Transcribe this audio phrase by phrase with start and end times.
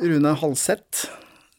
[0.00, 1.06] Rune Halseth.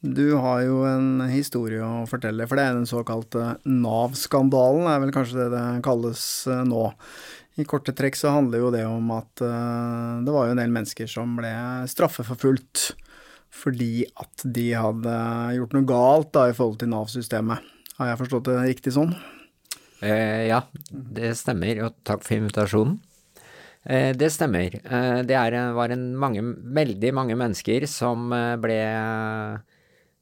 [0.01, 5.13] Du har jo en historie å fortelle, for det er den såkalte Nav-skandalen, er vel
[5.15, 6.83] kanskje det det kalles eh, nå.
[7.57, 10.75] I korte trekk så handler jo det om at uh, det var jo en del
[10.75, 11.49] mennesker som ble
[11.89, 12.91] straffeforfulgt
[13.57, 15.15] fordi at de hadde
[15.55, 17.65] gjort noe galt da i forhold til Nav-systemet.
[17.97, 19.15] Har jeg forstått det riktig sånn?
[20.05, 22.99] Eh, ja, det stemmer, og takk for invitasjonen.
[23.89, 24.73] Eh, det stemmer.
[24.83, 26.43] Eh, det er, var en mange,
[26.75, 28.79] veldig mange mennesker som eh, ble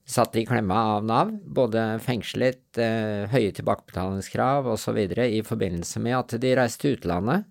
[0.06, 5.02] satt i klemma av Nav, både fengslet, eh, høye tilbakebetalingskrav osv.
[5.26, 7.50] i forbindelse med at de reiste til utlandet.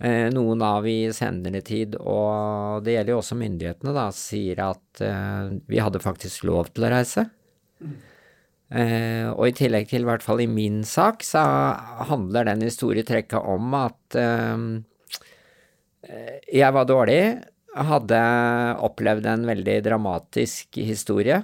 [0.00, 5.04] Eh, noen Nav i senere tid, og det gjelder jo også myndighetene, da, sier at
[5.68, 7.28] vi hadde faktisk lov til å reise.
[8.66, 11.42] Eh, og i tillegg til, i hvert fall i min sak, så
[12.08, 14.64] handler den historietrekket om at eh,
[16.50, 17.20] jeg var dårlig,
[17.76, 18.18] hadde
[18.86, 21.42] opplevd en veldig dramatisk historie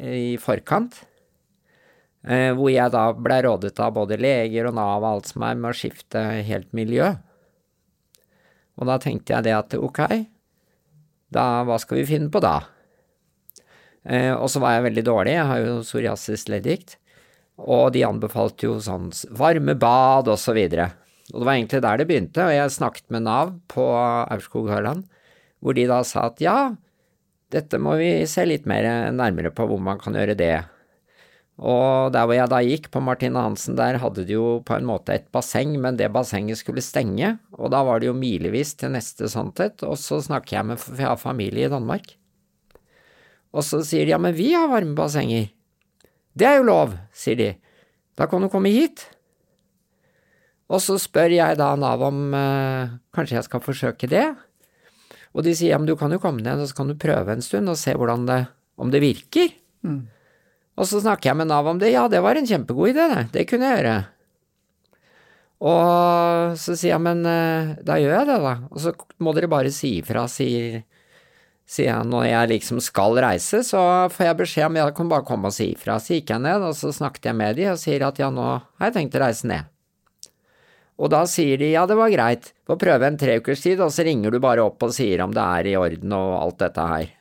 [0.00, 1.02] i forkant,
[2.24, 5.58] eh, hvor jeg da ble rådet av både leger og Nav og alt som er
[5.58, 7.12] med å skifte helt miljø.
[8.80, 10.00] Og da tenkte jeg det at ok,
[11.34, 12.60] da hva skal vi finne på da?
[14.04, 16.98] Eh, og så var jeg veldig dårlig, jeg har jo psoriasis leddgikt,
[17.64, 20.90] og de anbefalte jo sånn varme bad og så videre.
[21.32, 25.06] Og det var egentlig der det begynte, og jeg snakket med Nav på Aurskog-Høland,
[25.64, 26.74] hvor de da sa at ja,
[27.54, 30.56] dette må vi se litt mer nærmere på hvor man kan gjøre det.
[31.54, 34.88] Og der hvor jeg da gikk, på Martine Hansen, der hadde de jo på en
[34.88, 38.92] måte et basseng, men det bassenget skulle stenge, og da var det jo milevis til
[38.92, 42.16] neste sannhet, og så snakker jeg med, for jeg har familie i Danmark.
[43.54, 45.50] Og så sier de ja, men vi har varmebassenger.
[46.34, 47.50] Det er jo lov, sier de.
[48.18, 49.06] Da kan du komme hit.
[50.72, 54.26] Og så spør jeg da Nav om eh, kanskje jeg skal forsøke det.
[55.34, 57.34] Og de sier ja, men du kan jo komme ned og så kan du prøve
[57.34, 58.40] en stund og se hvordan det,
[58.80, 59.54] om det virker.
[59.86, 60.02] Mm.
[60.74, 61.92] Og så snakker jeg med Nav om det.
[61.94, 63.24] Ja, det var en kjempegod idé, det.
[63.34, 63.98] Det kunne jeg gjøre.
[65.64, 68.54] Og så sier jeg men eh, da gjør jeg det, da.
[68.72, 70.82] Og så må dere bare si ifra, sier
[71.64, 73.82] sier jeg når jeg liksom skal reise, så
[74.12, 75.96] får jeg beskjed om jeg kan bare komme og si ifra.
[76.00, 78.44] Så gikk jeg ned, og så snakket jeg med de og sier at ja, nå
[78.44, 79.70] har jeg tenkt å reise ned.
[80.94, 83.90] Og da sier de ja, det var greit, få prøve en tre ukers tid, og
[83.90, 86.88] så ringer du bare opp og sier om det er i orden og alt dette
[86.92, 87.12] her.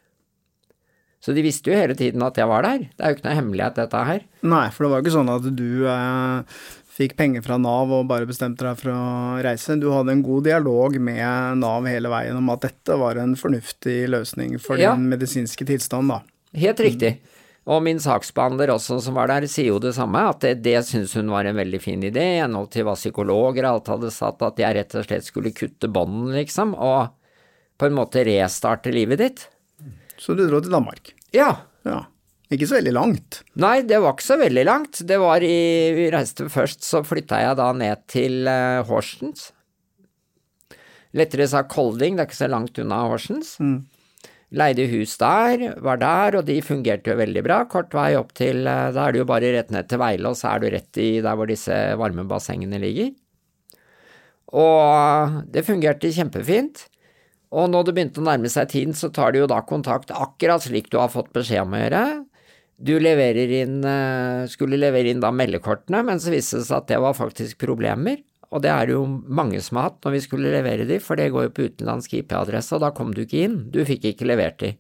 [1.23, 3.37] Så de visste jo hele tiden at jeg var der, det er jo ikke noe
[3.37, 4.25] hemmelighet dette her.
[4.43, 8.07] Nei, for det var jo ikke sånn at du eh, fikk penger fra Nav og
[8.09, 9.03] bare bestemte deg for å
[9.43, 9.77] reise.
[9.81, 14.03] Du hadde en god dialog med Nav hele veien om at dette var en fornuftig
[14.13, 14.93] løsning for ja.
[14.93, 16.21] din medisinske tilstand, da.
[16.53, 17.15] Helt riktig.
[17.63, 21.15] Og min saksbehandler også som var der, sier jo det samme, at det, det syns
[21.15, 24.59] hun var en veldig fin idé, i henhold til hva psykologer alt hadde satt, at
[24.59, 27.15] jeg rett og slett skulle kutte bånden, liksom, og
[27.79, 29.45] på en måte restarte livet ditt.
[30.19, 31.15] Så du dro til Danmark?
[31.33, 31.53] Ja.
[31.87, 32.03] ja.
[32.53, 33.41] Ikke så veldig langt?
[33.61, 35.01] Nei, det var ikke så veldig langt.
[35.09, 35.57] Det var i
[35.97, 39.49] Vi reiste først, så flytta jeg da ned til uh, Horsens.
[41.17, 43.55] Lettere sagt Kolding, det er ikke så langt unna Horsens.
[43.61, 43.83] Mm.
[44.53, 47.63] Leide hus der, var der, og de fungerte jo veldig bra.
[47.69, 50.37] Kort vei opp til uh, Da er du jo bare rett ned til Veile, og
[50.37, 53.13] så er du rett i der hvor disse varme bassengene ligger.
[54.53, 56.85] Og det fungerte kjempefint.
[57.53, 60.61] Og når det begynte å nærme seg tiden, så tar de jo da kontakt akkurat
[60.65, 62.05] slik du har fått beskjed om å gjøre.
[62.81, 66.87] Du leverer inn, eh, skulle levere inn da meldekortene, men så viste det seg at
[66.91, 68.23] det var faktisk problemer.
[68.53, 71.17] Og det er det jo mange som har hatt når vi skulle levere de, for
[71.17, 73.61] det går jo på utenlandsk IP-adresse, og da kom du ikke inn.
[73.73, 74.75] Du fikk ikke levert de.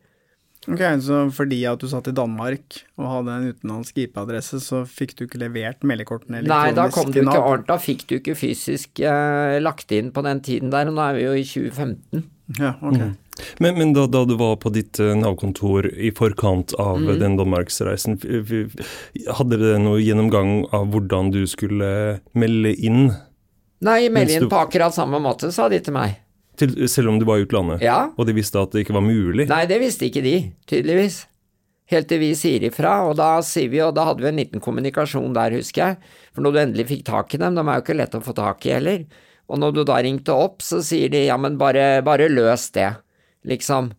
[0.63, 5.17] Ok, Så fordi at du satt i Danmark og hadde en utenlandsk IP-adresse, så fikk
[5.17, 6.53] du ikke levert meldekortene elektronisk?
[6.53, 10.23] Nei, da kom du ikke ordentlig, da fikk du ikke fysisk eh, lagt inn på
[10.23, 12.23] den tiden der, og nå er vi jo i 2015.
[12.59, 12.97] Ja, ok.
[12.99, 13.13] Mm.
[13.57, 17.13] Men, men da, da, du var på ditt uh, Nav-kontor i forkant av mm.
[17.21, 23.07] den danmarksreisen, hadde dere noe gjennomgang av hvordan du skulle melde inn?
[23.83, 24.51] Nei, melde inn du...
[24.53, 26.19] på akkurat samme måte, sa de til meg.
[26.61, 27.81] Til, selv om du var i utlandet?
[27.81, 28.11] Ja.
[28.13, 29.47] Og de visste at det ikke var mulig?
[29.49, 30.37] Nei, det visste ikke de,
[30.69, 31.23] tydeligvis.
[31.91, 34.63] Helt til vi sier ifra, og da sier vi, og da hadde vi en liten
[34.63, 36.13] kommunikasjon der, husker jeg.
[36.31, 38.35] For når du endelig fikk tak i dem, de er jo ikke lett å få
[38.37, 39.03] tak i heller.
[39.53, 42.89] Og når du da ringte opp, så sier de ja, men bare, bare løs det
[43.45, 43.91] liksom.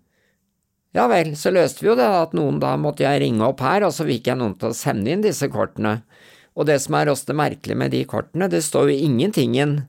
[0.95, 3.87] Ja vel, så løste vi jo det, at noen da måtte jeg ringe opp her,
[3.87, 6.01] og så fikk jeg noen til å sende inn disse kortene.
[6.55, 9.81] Og det som er også det merkelige med de kortene, det står jo ingentingen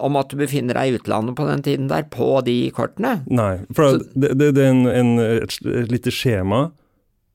[0.00, 3.18] om at du befinner deg i utlandet på den tiden der, på de kortene.
[3.28, 6.64] Nei, for så, det, det, det, er en, en, et, et lite skjema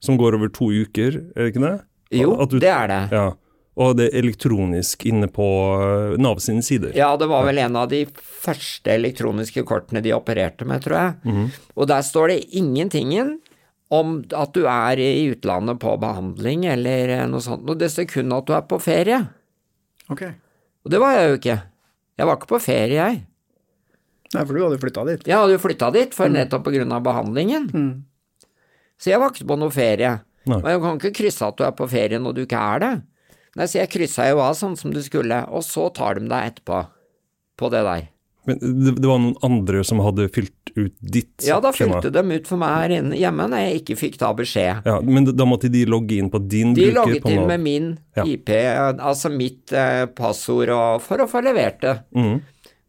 [0.04, 1.76] som går over to uker, er det ikke det?
[2.18, 3.02] Jo, du, det er det.
[3.14, 3.28] Ja,
[3.80, 5.45] Og det elektronisk inne på
[5.80, 6.95] eh, Nav sine sider.
[6.98, 11.45] Ja, det var vel en av de første elektroniske kortene de opererte med, tror jeg.
[11.77, 13.38] Og der står det ingentingen
[13.89, 18.10] om at du er i utlandet på behandling eller eh, noe sånt, og det står
[18.12, 19.24] kun at du er på ferie.
[20.13, 20.27] Ok.
[20.86, 21.57] Og det var jeg jo ikke.
[22.19, 23.21] Jeg var ikke på ferie, jeg.
[24.30, 25.25] Nei, for du hadde flytta dit.
[25.25, 27.69] Jeg hadde jo flytta dit for nettopp på grunn av behandlingen.
[27.74, 28.50] Mm.
[29.00, 30.12] Så jeg var ikke på noe ferie.
[30.50, 30.60] Nei.
[30.60, 32.92] Og jeg kan ikke krysse at du er på ferie når du ikke er det.
[33.57, 36.51] Nei, så jeg kryssa jo av sånn som du skulle, og så tar de deg
[36.54, 36.84] etterpå.
[37.60, 38.06] På det der.
[38.48, 41.98] Men det, det var noen andre som hadde fylt ut ditt Ja, da skjema?
[42.00, 44.86] fylte de ut for meg her inne hjemme når jeg ikke fikk da beskjed.
[44.88, 47.63] Ja, men da måtte de logge inn på din De bruker logget på inn med
[47.66, 48.24] min Ja.
[48.24, 48.50] IP,
[49.01, 51.95] altså mitt eh, passord, og, for å få levert det.
[52.16, 52.40] Mm.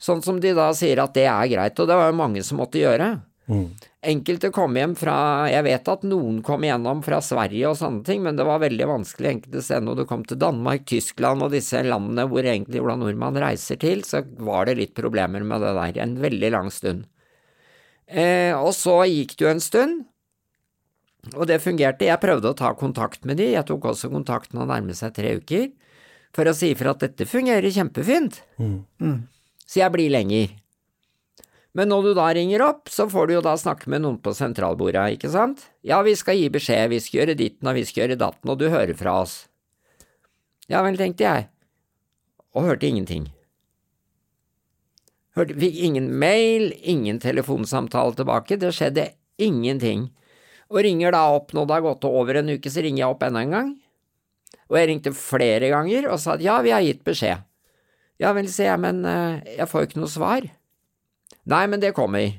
[0.00, 2.60] Sånn som de da sier at det er greit, og det var jo mange som
[2.62, 3.16] måtte gjøre.
[3.50, 3.66] Mhm.
[4.00, 5.14] Enkelte kom hjem fra
[5.52, 8.86] Jeg vet at noen kom igjennom fra Sverige og sånne ting, men det var veldig
[8.88, 12.96] vanskelig enkelte steder når du kom til Danmark, Tyskland og disse landene hvor egentlig Ola
[12.96, 17.04] Nordmann reiser til, så var det litt problemer med det der en veldig lang stund.
[18.08, 20.00] Eh, og så gikk det jo en stund,
[21.34, 22.08] og det fungerte.
[22.08, 25.12] Jeg prøvde å ta kontakt med de, jeg tok også kontakt når det nærmet seg
[25.20, 25.68] tre uker,
[26.32, 28.40] for å si ifra at dette fungerer kjempefint.
[29.68, 30.56] Så jeg blir lenger.
[31.78, 34.32] Men når du da ringer opp, så får du jo da snakke med noen på
[34.34, 35.68] sentralbordet, ikke sant?
[35.86, 38.58] Ja, vi skal gi beskjed, vi skal gjøre ditten og vi skal gjøre datten, og
[38.58, 39.36] du hører fra oss.
[40.70, 41.46] Ja vel, tenkte jeg,
[42.54, 43.28] og hørte ingenting.
[45.38, 50.08] Hørte, fikk ingen mail, ingen telefonsamtale tilbake, det skjedde ingenting.
[50.70, 53.22] Og ringer da opp når det har gått over en uke, så ringer jeg opp
[53.26, 53.70] enda en gang.
[54.70, 57.46] Og jeg ringte flere ganger og sa at ja, vi har gitt beskjed.
[58.20, 60.46] Ja vel, sier jeg, men eh, jeg får jo ikke noe svar.
[61.50, 62.34] Nei, men det kommer.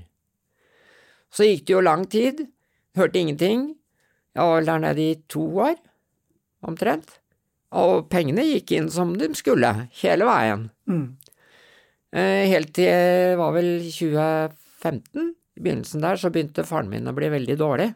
[1.32, 2.46] Så gikk det jo lang tid,
[2.98, 3.72] hørte ingenting.
[4.36, 5.76] Jeg var vel der nede i to år,
[6.68, 7.18] omtrent.
[7.72, 9.72] Og pengene gikk inn som de skulle,
[10.02, 10.68] hele veien.
[10.92, 11.06] Mm.
[12.12, 17.16] Eh, Helt til det var vel 2015, i begynnelsen der, så begynte faren min å
[17.16, 17.92] bli veldig dårlig.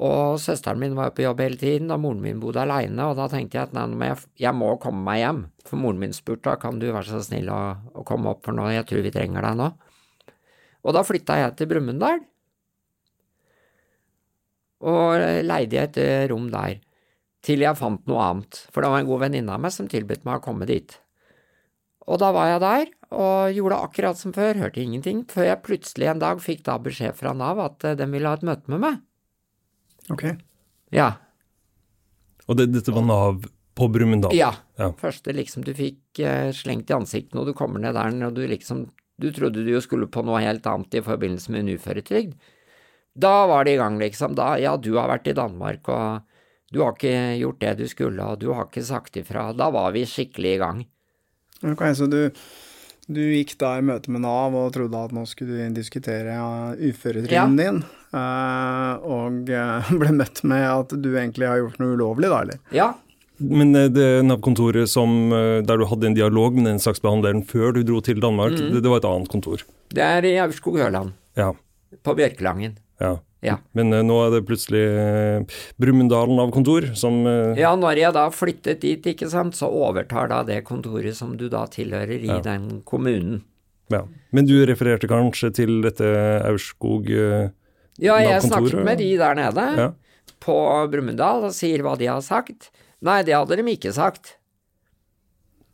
[0.00, 3.18] Og søsteren min var jo på jobb hele tiden, og moren min bodde aleine, og
[3.18, 4.08] da tenkte jeg at nei,
[4.40, 5.42] jeg, må komme meg hjem.
[5.68, 7.60] For moren min spurte da, kan du være så snill å,
[8.00, 9.68] å komme opp for nå, jeg tror vi trenger deg nå.
[10.82, 12.24] Og da flytta jeg til Brumunddal,
[14.82, 16.80] og leide jeg et rom der,
[17.46, 20.26] til jeg fant noe annet, for det var en god venninne av meg som tilbød
[20.26, 20.96] meg å komme dit.
[22.10, 26.10] Og da var jeg der, og gjorde akkurat som før, hørte ingenting, før jeg plutselig
[26.10, 28.82] en dag fikk da beskjed fra Nav at eh, de ville ha et møte med
[28.82, 29.00] meg.
[30.10, 30.24] Ok.
[30.92, 31.12] Ja,
[32.48, 33.44] Og det, dette var Nav
[33.78, 34.34] på Brumunddal?
[34.36, 34.52] ja.
[34.80, 34.88] Ja.
[34.98, 38.42] Første liksom du fikk eh, slengt i ansiktet når du kommer ned der, og du
[38.48, 38.86] liksom,
[39.20, 42.34] du trodde du jo skulle på noe helt annet i forbindelse med en uføretrygd.
[43.14, 44.34] Da var det i gang, liksom.
[44.34, 46.24] Da, ja, du har vært i Danmark, og
[46.72, 49.50] du har ikke gjort det du skulle, og du har ikke sagt ifra.
[49.54, 50.82] Da var vi skikkelig i gang.
[51.62, 52.32] Ok, så du,
[53.14, 57.44] du gikk da i møte med Nav og trodde at nå skulle du diskutere ja,
[57.58, 57.82] din,
[58.12, 62.60] eh, og eh, ble møtt med at du egentlig har gjort noe ulovlig, da, eller?
[62.76, 62.90] Ja,
[63.42, 67.82] Men eh, det Nav-kontoret som, der du hadde en dialog med den saksbehandleren før du
[67.88, 68.70] dro til Danmark, Mm.
[68.76, 69.64] det, det var et annet kontor?
[69.92, 71.52] det er i Aurskog-Høland, Ja.
[72.04, 72.76] på Bjørkelangen.
[73.00, 73.16] ja.
[73.42, 73.56] Ja.
[73.74, 78.14] Men eh, nå er det plutselig uh, Brumunddalen av kontor som eh, Ja, når jeg
[78.14, 82.30] da flyttet dit, ikke sant, så overtar da det kontoret som du da tilhører i
[82.30, 82.38] Ja.
[82.44, 83.42] den kommunen.
[83.90, 84.04] ja.
[84.30, 86.06] Men du refererte kanskje til dette
[86.46, 87.50] Aurskog uh,
[87.98, 89.88] Ja, jeg snakket med de der nede Ja.
[90.40, 90.54] på
[90.92, 92.70] Brumunddal og sier hva de har sagt.
[93.02, 94.36] Nei, det hadde de ikke sagt.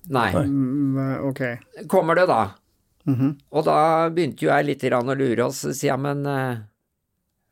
[0.08, 0.32] Nei.
[0.32, 1.18] Nei.
[1.20, 1.44] ok.
[1.86, 2.54] Kommer det da?
[3.04, 3.36] Mhm.
[3.52, 6.24] Og da begynte jo jeg litt å lure, og si sier men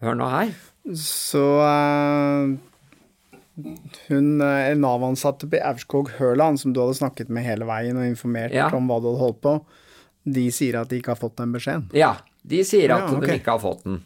[0.05, 0.51] hør nå her.
[0.97, 2.57] Så eh,
[4.09, 8.53] hun eh, Nav-ansatte på Aurskog Høland, som du hadde snakket med hele veien og informert
[8.55, 8.69] Ja.
[8.77, 9.55] om hva du hadde holdt på,
[10.27, 11.89] de sier at de ikke har fått den beskjeden.
[11.97, 13.29] Ja, de sier at Ja, okay.
[13.33, 14.01] de ikke har fått den.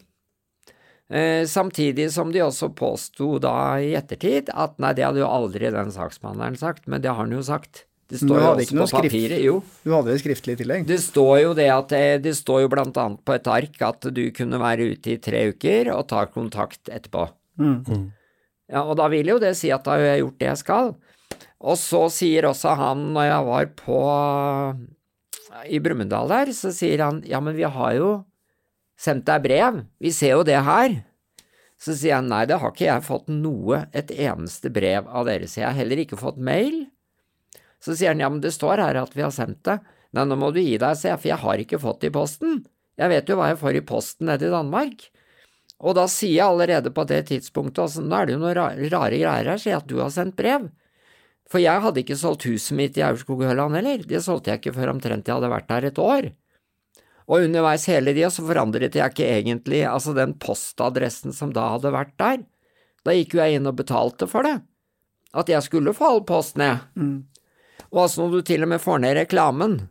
[1.11, 5.67] Eh, samtidig som de også påsto da i ettertid at nei, det hadde jo aldri
[5.73, 7.83] den saksbehandleren sagt, men det har han jo sagt.
[8.11, 9.13] Det står du jo hadde også ikke noe på skrift?
[9.13, 9.57] papiret, jo.
[9.85, 10.87] Du hadde det skriftlig i tillegg?
[10.89, 14.09] Det står jo det at det, det står jo blant annet på et ark at
[14.11, 17.29] du kunne være ute i tre uker og ta kontakt etterpå.
[17.61, 18.09] Mm.
[18.71, 20.91] Ja, og da vil jo det si at da har jeg gjort det jeg skal.
[21.61, 24.01] Og så sier også han, når jeg var på
[25.67, 28.11] i Brumunddal der, så sier han ja, men vi har jo
[29.01, 30.99] sendt deg brev, vi ser jo det her.
[31.81, 35.47] Så sier han nei, det har ikke jeg fått noe, et eneste brev av dere,
[35.49, 36.83] så jeg har heller ikke fått mail.
[37.81, 39.79] Så sier han ja, men det står her at vi har sendt det.
[40.13, 42.15] Nei, nå må du gi deg, sier jeg, for jeg har ikke fått det i
[42.15, 42.59] posten.
[42.99, 45.07] Jeg vet jo hva jeg får i posten nede i Danmark.
[45.81, 48.75] Og da sier jeg allerede på det tidspunktet, altså, nå er det jo noen ra-
[48.93, 50.67] rare greier her, sier jeg at du har sendt brev.
[51.49, 54.93] For jeg hadde ikke solgt huset mitt i Aurskog-Høland heller, det solgte jeg ikke før
[54.93, 56.29] omtrent jeg hadde vært der et år.
[57.31, 61.91] Og underveis hele tida så forandret jeg ikke egentlig altså den postadressen som da hadde
[61.95, 62.43] vært der.
[63.07, 64.59] Da gikk jo jeg inn og betalte for det,
[65.33, 66.83] at jeg skulle få all post ned.
[67.91, 69.81] Og altså når du til og med får ned reklamen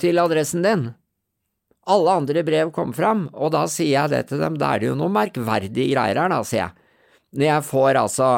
[0.00, 0.86] til adressen din,
[1.90, 4.90] alle andre brev kom fram, og da sier jeg det til dem, da er det
[4.92, 6.88] jo noe merkverdige greier her, da, sier jeg.
[7.36, 8.30] Når jeg får altså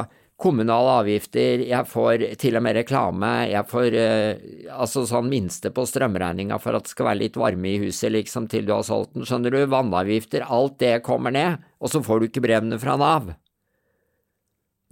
[0.43, 4.41] kommunale avgifter, jeg får til og med reklame, jeg får eh,
[4.75, 8.49] altså sånn minste på strømregninga for at det skal være litt varme i huset liksom
[8.51, 12.21] til du har solgt den, skjønner du, vannavgifter, alt det kommer ned, og så får
[12.21, 13.35] du ikke brevene fra Nav.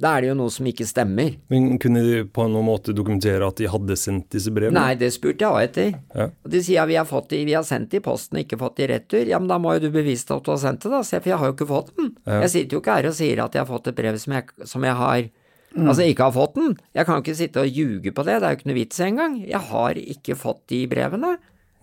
[0.00, 1.34] Da er det jo noe som ikke stemmer.
[1.52, 4.80] Men kunne de på noen måte dokumentere at de hadde sendt disse brevene?
[4.80, 5.90] Nei, det spurte jeg òg etter.
[6.16, 6.28] Ja.
[6.32, 8.60] Og de sier vi har, fått de, vi har sendt det i posten og ikke
[8.62, 9.26] fått det i retur.
[9.28, 11.32] Ja, men da må jo du bevise at du har sendt det, da, Se, for
[11.32, 12.14] jeg har jo ikke fått den.
[12.30, 14.56] Jeg sitter jo ikke her og sier at jeg har fått et brev som jeg,
[14.72, 15.28] som jeg har
[15.70, 16.72] Altså ikke har fått den.
[16.98, 19.36] Jeg kan ikke sitte og ljuge på det, det er jo ikke noe vits engang.
[19.46, 21.36] Jeg har ikke fått de brevene.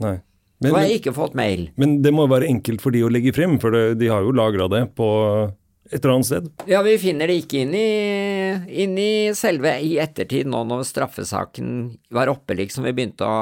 [0.04, 0.18] Nei.
[0.58, 1.70] Og jeg har ikke fått mail.
[1.78, 4.26] men det må jo være enkelt for de å legge frem, for det, de har
[4.26, 5.08] jo lagra det på
[5.90, 6.52] et eller annet sted.
[6.70, 7.88] Ja, vi finner det ikke inn i,
[8.84, 11.74] inn i selve i ettertid, nå når straffesaken
[12.14, 12.88] var oppe, liksom.
[12.88, 13.42] Vi begynte å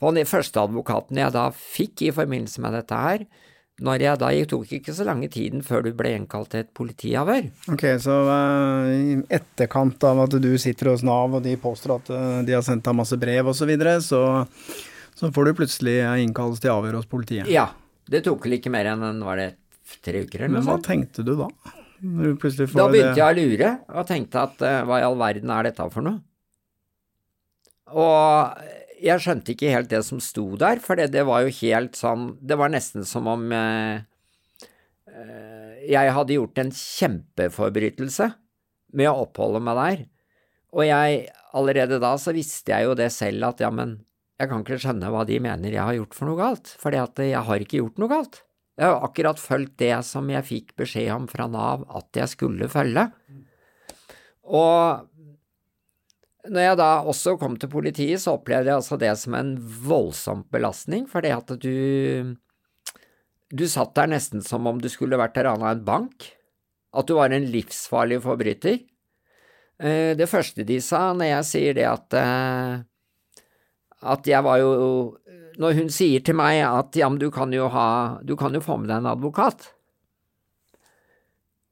[0.00, 3.26] få den første advokaten jeg da fikk i forbindelse med dette her,
[3.84, 6.72] når jeg da gikk, tok ikke så lange tiden før du ble innkalt til et
[6.78, 7.48] politiavhør.
[7.74, 12.10] Ok, så uh, i etterkant av at du sitter hos Nav og de påstår at
[12.14, 14.22] uh, de har sendt deg masse brev osv., så, videre, så
[15.14, 17.48] så får du plutselig eh, innkallelse til avhør hos politiet.
[17.50, 17.68] Ja,
[18.10, 19.54] det tok vel ikke mer enn var det
[20.04, 20.86] tre uker eller Men hva sånt?
[20.88, 21.48] tenkte du da?
[22.04, 25.68] Du Da begynte jeg å lure, og tenkte at eh, hva i all verden er
[25.70, 26.20] dette for noe?
[27.94, 28.64] Og
[29.04, 32.34] jeg skjønte ikke helt det som sto der, for det, det var jo helt sånn
[32.40, 34.00] Det var nesten som om eh,
[35.12, 38.30] eh, jeg hadde gjort en kjempeforbrytelse
[38.94, 40.02] med å oppholde meg der.
[40.74, 43.98] Og jeg, allerede da så visste jeg jo det selv at ja, men
[44.40, 47.44] jeg kan ikke skjønne hva de mener jeg har gjort for noe galt, for jeg
[47.48, 48.40] har ikke gjort noe galt.
[48.74, 52.66] Jeg har akkurat fulgt det som jeg fikk beskjed om fra Nav at jeg skulle
[52.72, 53.06] følge.
[54.44, 55.04] Og
[56.50, 59.54] når jeg da også kom til politiet, så opplevde jeg altså det som en
[59.86, 62.34] voldsom belastning, fordi at du
[63.54, 66.32] Du satt der nesten som om du skulle vært rana en bank.
[66.92, 68.80] At du var en livsfarlig forbryter.
[69.78, 72.82] Eh, Det første de sa når jeg sier det at eh,
[74.02, 75.16] At jeg var jo
[75.60, 78.62] Når hun sier til meg at ja, men du kan jo ha Du kan jo
[78.64, 79.68] få med deg en advokat.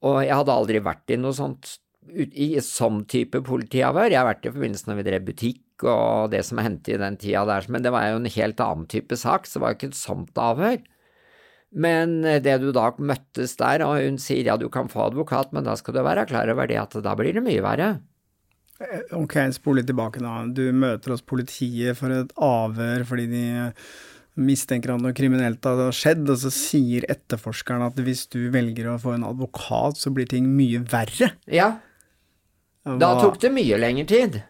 [0.03, 1.77] Og jeg hadde aldri vært i noe sånt
[2.11, 4.11] i sånn type politiavhør.
[4.11, 7.15] Jeg har vært i forbindelse når vi drev butikk og det som hendte i den
[7.19, 9.77] tida der, men det var jo en helt annen type sak, så det var jo
[9.79, 10.81] ikke et sånt avhør.
[11.73, 15.53] Men eh, det du da møttes der, og hun sier ja, du kan få advokat,
[15.55, 17.89] men da skal du være klar over det at da blir det mye verre.
[19.13, 20.39] Ok, spol litt tilbake da.
[20.49, 23.43] Du møter oss politiet for et avhør fordi de
[24.43, 28.97] mistenker at noe kriminelt har skjedd, og så sier etterforskeren at hvis du velger å
[28.99, 31.35] få en advokat, så blir ting mye verre.
[31.45, 31.75] Ja,
[32.83, 34.41] da tok det mye lengre tid.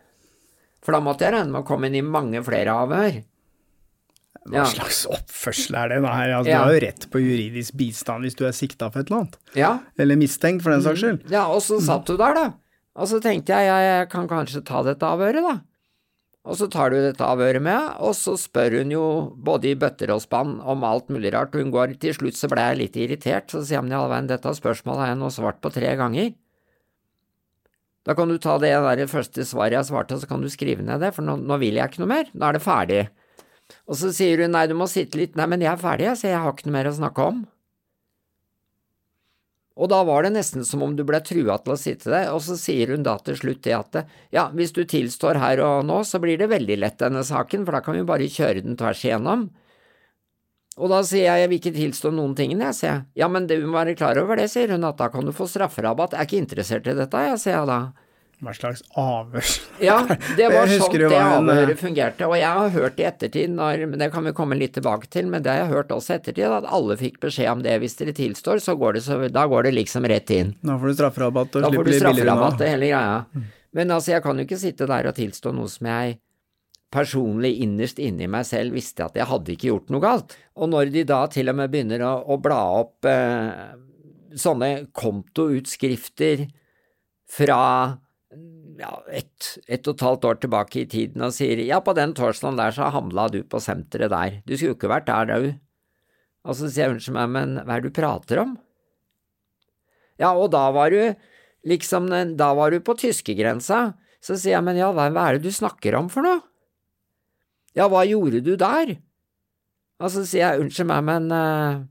[0.84, 3.22] For da måtte jeg regne med å komme inn i mange flere avhør.
[4.44, 4.63] Hva Ja.
[4.68, 6.00] slags oppførsel er det?
[6.03, 6.30] her?
[6.36, 6.58] Altså, Ja.
[6.63, 9.38] Du har jo rett på juridisk bistand hvis du er sikta for et eller annet.
[9.56, 11.30] Ja, Eller mistenkt, for den saks skyld.
[11.32, 12.53] Ja, og så satt du der, da.
[12.94, 15.56] Og så tenkte jeg, jeg, jeg kan kanskje ta dette avhøret, da.
[16.44, 19.04] Og så tar du dette avhøret med, og så spør hun jo
[19.48, 22.66] både i bøtter og spann om alt mulig rart, hun går til slutt så ble
[22.68, 25.62] jeg litt irritert, så sier hun i all verden, dette spørsmålet har jeg nå svart
[25.64, 26.34] på tre ganger.
[28.04, 30.84] Da kan du ta det der første svaret jeg svarte, og så kan du skrive
[30.84, 33.04] ned det, for nå, nå vil jeg ikke noe mer, nå er det ferdig.
[33.88, 36.20] Og så sier hun, nei, du må sitte litt, nei, men jeg er ferdig, jeg,
[36.20, 37.40] så jeg har ikke noe mer å snakke om.
[39.74, 42.44] Og da var det nesten som om du ble trua til å sitte der, og
[42.46, 43.98] så sier hun da til slutt det at
[44.34, 47.74] ja, hvis du tilstår her og nå, så blir det veldig lett denne saken, for
[47.74, 49.48] da kan vi bare kjøre den tvers igjennom.
[50.77, 53.01] Og da sier jeg jeg vil ikke tilstå noen ting, jeg, sier jeg.
[53.22, 55.50] Ja, men du må være klar over det, sier hun, at da kan du få
[55.50, 56.13] strafferabatt.
[56.13, 57.82] Jeg er ikke interessert i dette, jeg, sier jeg da.
[58.44, 59.52] Hva slags avhør?
[59.84, 59.98] Ja,
[60.38, 63.86] det var sånn det en, eh, avhøret fungerte, og jeg har hørt i ettertid, når,
[63.94, 66.18] men det kan vi komme litt tilbake til, men det har jeg hørt også i
[66.20, 67.78] ettertid, at alle fikk beskjed om det.
[67.84, 70.54] Hvis dere tilstår, så går det, så, da går det liksom rett inn.
[70.62, 72.52] Da får du strafferabatt og Da slipper litt billigere nå.
[72.52, 73.48] og hele greia.
[73.74, 76.20] Men altså, jeg kan jo ikke sitte der og tilstå noe som jeg
[76.94, 80.36] personlig innerst inni meg selv visste at jeg hadde ikke gjort noe galt.
[80.62, 83.74] Og når de da til og med begynner å, å bla opp eh,
[84.38, 86.46] sånne kontoutskrifter
[87.34, 87.62] fra
[88.80, 92.15] ja, ett et og et halvt år tilbake i tiden og sier ja, på den
[92.18, 95.53] torsdagen der så handla du på senteret der, du skulle jo ikke vært der, du.
[96.44, 98.58] Og så sier jeg unnskyld meg, men hva er det du prater om?
[100.22, 101.13] Ja, og da var du
[101.63, 103.94] Liksom, da var du på tyskegrensa.
[104.20, 106.42] Så sier jeg, men ja, hva er det du snakker om for noe?
[107.72, 108.98] Ja, hva gjorde du der?
[110.03, 111.86] Og så sier jeg, unnskyld meg, men uh,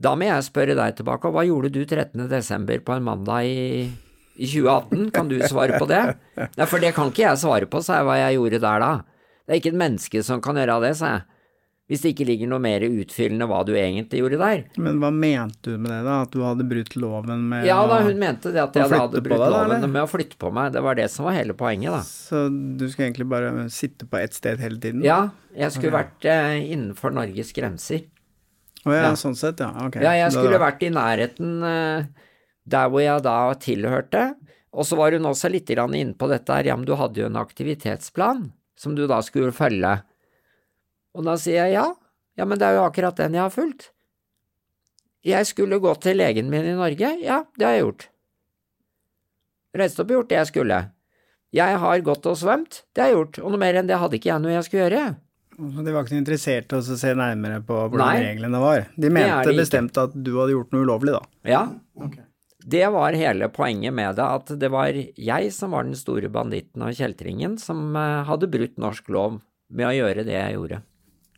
[0.00, 2.26] da må jeg spørre deg tilbake, og hva gjorde du 13.
[2.30, 3.88] desember på en mandag i,
[4.36, 5.10] i 2018?
[5.16, 6.02] Kan du svare på det?
[6.36, 8.92] Nei, for det kan ikke jeg svare på, sa jeg, hva jeg gjorde der da.
[9.46, 11.26] Det er ikke et menneske som kan gjøre det, sa jeg.
[11.90, 14.60] Hvis det ikke ligger noe mer utfyllende hva du egentlig gjorde der.
[14.78, 16.20] Men hva mente du med det, da?
[16.22, 19.42] At du hadde brutt loven med Ja da, hun mente det at jeg hadde brutt
[19.42, 19.90] loven eller?
[19.90, 20.70] med å flytte på meg.
[20.76, 22.04] Det var det som var hele poenget, da.
[22.06, 22.44] Så
[22.78, 25.02] du skulle egentlig bare sitte på ett sted hele tiden?
[25.02, 25.18] Ja,
[25.50, 28.06] jeg skulle vært eh, innenfor Norges grenser.
[28.86, 29.12] Å ja, Ja.
[29.18, 29.72] sånn sett, ja.
[29.88, 29.98] Ok.
[29.98, 32.06] Ja, jeg skulle vært i nærheten eh,
[32.68, 34.24] der hvor jeg da tilhørte.
[34.70, 37.30] Og så var hun også litt inne på dette her, ja, men du hadde jo
[37.30, 39.96] en aktivitetsplan som du da skulle følge.
[41.16, 41.88] Og da sier jeg ja,
[42.38, 43.90] ja, men det er jo akkurat den jeg har fulgt.
[45.26, 48.06] Jeg skulle gå til legen min i Norge, ja, det har jeg gjort.
[49.76, 50.78] Reist opp og gjort det jeg skulle.
[51.54, 54.16] Jeg har gått og svømt, det har jeg gjort, og noe mer enn det hadde
[54.16, 55.04] ikke jeg noe jeg skulle gjøre.
[55.60, 58.24] Så De var ikke interessert i å se nærmere på hvordan Nei.
[58.30, 58.86] reglene var?
[58.96, 61.22] De mente de bestemt at du hadde gjort noe ulovlig, da?
[61.50, 61.64] Ja,
[62.60, 66.84] Det var hele poenget med det, at det var jeg som var den store banditten
[66.84, 69.40] og kjeltringen som eh, hadde brutt norsk lov
[69.70, 70.80] med å gjøre det jeg gjorde.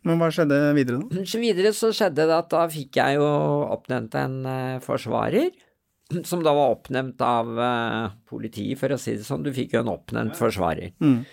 [0.03, 1.23] Men hva skjedde videre, da?
[1.29, 3.27] Så videre så skjedde det at da fikk jeg jo
[3.71, 5.53] oppnevnt en eh, forsvarer,
[6.27, 9.45] som da var oppnevnt av eh, politiet, for å si det sånn.
[9.45, 10.91] Du fikk jo en oppnevnt forsvarer.
[10.99, 11.23] Mm.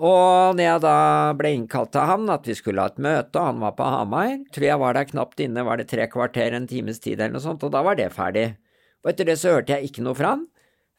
[0.00, 0.96] Og når jeg da
[1.36, 4.36] ble innkalt til han, at vi skulle ha et møte, og han var på Hamar,
[4.54, 7.44] tror jeg var der knapt inne, var det tre kvarter, en times tid eller noe
[7.44, 8.46] sånt, og da var det ferdig.
[9.04, 10.44] Og etter det så hørte jeg ikke noe fra han,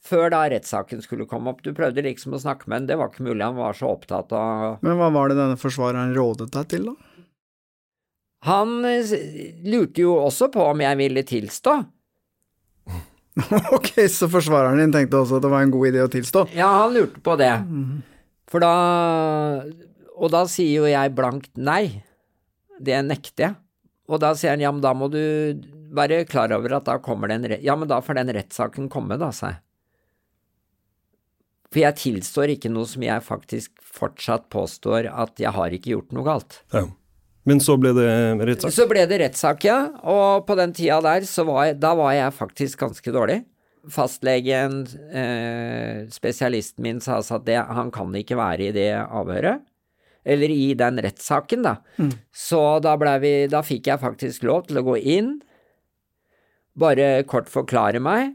[0.02, 1.62] før da rettssaken skulle komme opp.
[1.62, 4.34] Du prøvde liksom å snakke med han, det var ikke mulig, han var så opptatt
[4.34, 7.08] av Men hva var det denne forsvareren rådet deg til, da?
[8.50, 9.12] Han eh,
[9.70, 11.76] lurte jo også på om jeg ville tilstå.
[13.78, 16.48] ok, så forsvareren din tenkte også at det var en god idé å tilstå?
[16.58, 17.54] Ja, han lurte på det.
[18.52, 18.72] For da
[20.18, 22.02] Og da sier jo jeg blankt nei.
[22.82, 23.56] Det nekter jeg.
[24.12, 25.22] Og da sier han ja, men da må du
[25.92, 28.90] være klar over at da kommer det en re Ja, men da får den rettssaken
[28.92, 29.62] komme, da, sa jeg.
[31.72, 36.12] For jeg tilstår ikke noe som jeg faktisk fortsatt påstår at jeg har ikke gjort
[36.16, 36.60] noe galt.
[36.76, 36.88] Ja.
[37.48, 38.10] Men så ble det
[38.44, 38.74] rettssak?
[38.76, 39.80] Så ble det rettssak, ja.
[40.04, 43.40] Og på den tida der, så var jeg, da var jeg faktisk ganske dårlig.
[43.90, 49.64] Fastlegen, eh, spesialisten min, sa altså at det, han kan ikke være i det avhøret.
[50.22, 51.78] Eller i den rettssaken, da.
[52.30, 55.40] Så da, vi, da fikk jeg faktisk lov til å gå inn,
[56.78, 58.34] bare kort forklare meg,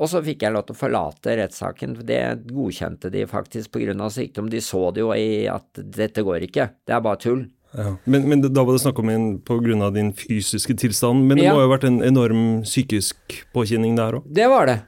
[0.00, 1.96] og så fikk jeg lov til å forlate rettssaken.
[1.98, 4.48] for Det godkjente de faktisk på grunn av sykdom.
[4.48, 7.42] De så det jo i at dette går ikke, det er bare tull.
[7.76, 7.92] Ja.
[8.06, 11.52] Men, men da var det snakk om en av din fysiske tilstand, men det Ja.
[11.54, 14.24] må jo ha vært en enorm psykisk påkjenning der òg?
[14.26, 14.80] Det var det.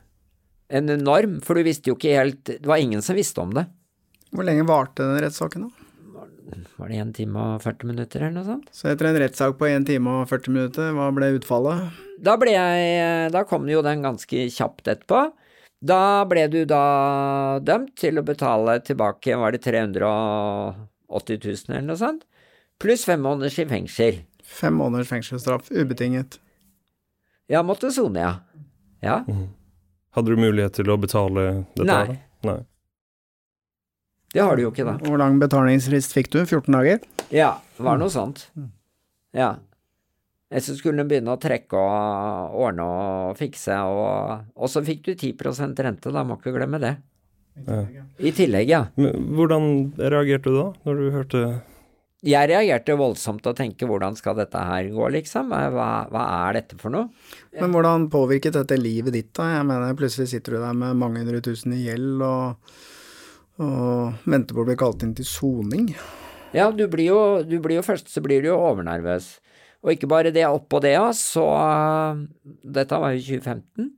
[0.71, 3.67] En enorm, for du visste jo ikke helt Det var ingen som visste om det.
[4.33, 5.71] Hvor lenge varte den rettssaken, da?
[6.79, 8.67] Var det 1 time og 40 minutter eller noe sånt?
[8.73, 11.93] Så etter en rettssak på 1 time og 40 minutter, hva ble utfallet?
[12.23, 15.25] Da ble jeg Da kom jo den ganske kjapt etterpå.
[15.83, 21.99] Da ble du da dømt til å betale tilbake, var det 380 000 eller noe
[21.99, 22.23] sånt?
[22.79, 24.21] Pluss fem måneders i fengsel.
[24.47, 26.39] Fem måneders fengselsstraff, ubetinget.
[27.51, 28.33] Ja, måtte sone, ja.
[29.03, 29.17] Ja.
[30.15, 31.89] Hadde du mulighet til å betale dette?
[31.91, 32.05] Nei.
[32.07, 32.53] da?
[32.53, 32.61] Nei.
[34.33, 34.95] Det har du jo ikke, da.
[35.03, 36.41] Hvor lang betalingsfrist fikk du?
[36.47, 37.03] 14 dager?
[37.35, 38.47] Ja, det var noe sånt.
[39.37, 39.57] Ja.
[40.53, 45.07] Jeg så skulle du begynne å trekke og ordne og fikse, og, og så fikk
[45.07, 46.97] du 10% rente, da må ikke glemme det.
[48.21, 48.87] I tillegg, ja.
[49.01, 51.43] Men hvordan reagerte du da, når du hørte
[52.25, 55.53] Jeg reagerte voldsomt og tenkte hvordan skal dette her gå, liksom?
[55.53, 57.11] Hva, hva er dette for noe?
[57.59, 59.51] Men hvordan påvirket dette livet ditt, da?
[59.59, 62.73] Jeg mener, plutselig sitter du der med mange hundre tusen i gjeld og,
[63.61, 65.93] og venter på å bli kalt inn til soning.
[66.57, 69.33] Ja, du blir jo, du blir jo først så blir du jo overnervøs.
[69.83, 71.45] Og ikke bare det, oppå det, så
[72.63, 73.91] Dette var jo 2015.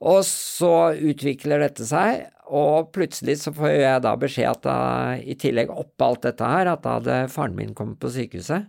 [0.00, 4.76] Og så utvikler dette seg, og plutselig så får jeg da beskjed at da,
[5.20, 8.66] i tillegg oppå alt dette her, at da hadde faren min kommet på sykehuset.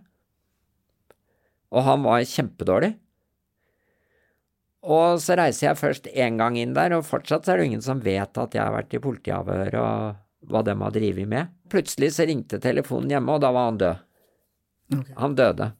[1.72, 2.92] Og han var kjempedårlig.
[4.92, 7.84] Og så reiser jeg først én gang inn der, og fortsatt så er det ingen
[7.84, 11.52] som vet at jeg har vært i politiavhør og hva de har drevet med.
[11.72, 14.08] Plutselig så ringte telefonen hjemme, og da var han død.
[15.18, 15.72] Han døde.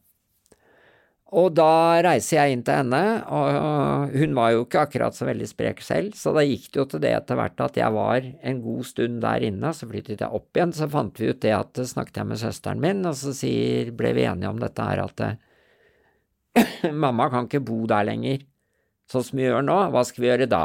[1.33, 3.01] Og da reiser jeg inn til henne,
[3.33, 6.85] og hun var jo ikke akkurat så veldig sprek selv, så da gikk det jo
[6.91, 10.29] til det etter hvert at jeg var en god stund der inne, så flyttet jeg
[10.29, 13.33] opp igjen, så fant vi ut det at snakket jeg med søsteren min, og så
[13.33, 15.25] sier, ble vi enige om dette her at
[17.05, 18.45] mamma kan ikke bo der lenger,
[19.09, 20.63] sånn som vi gjør nå, hva skal vi gjøre da?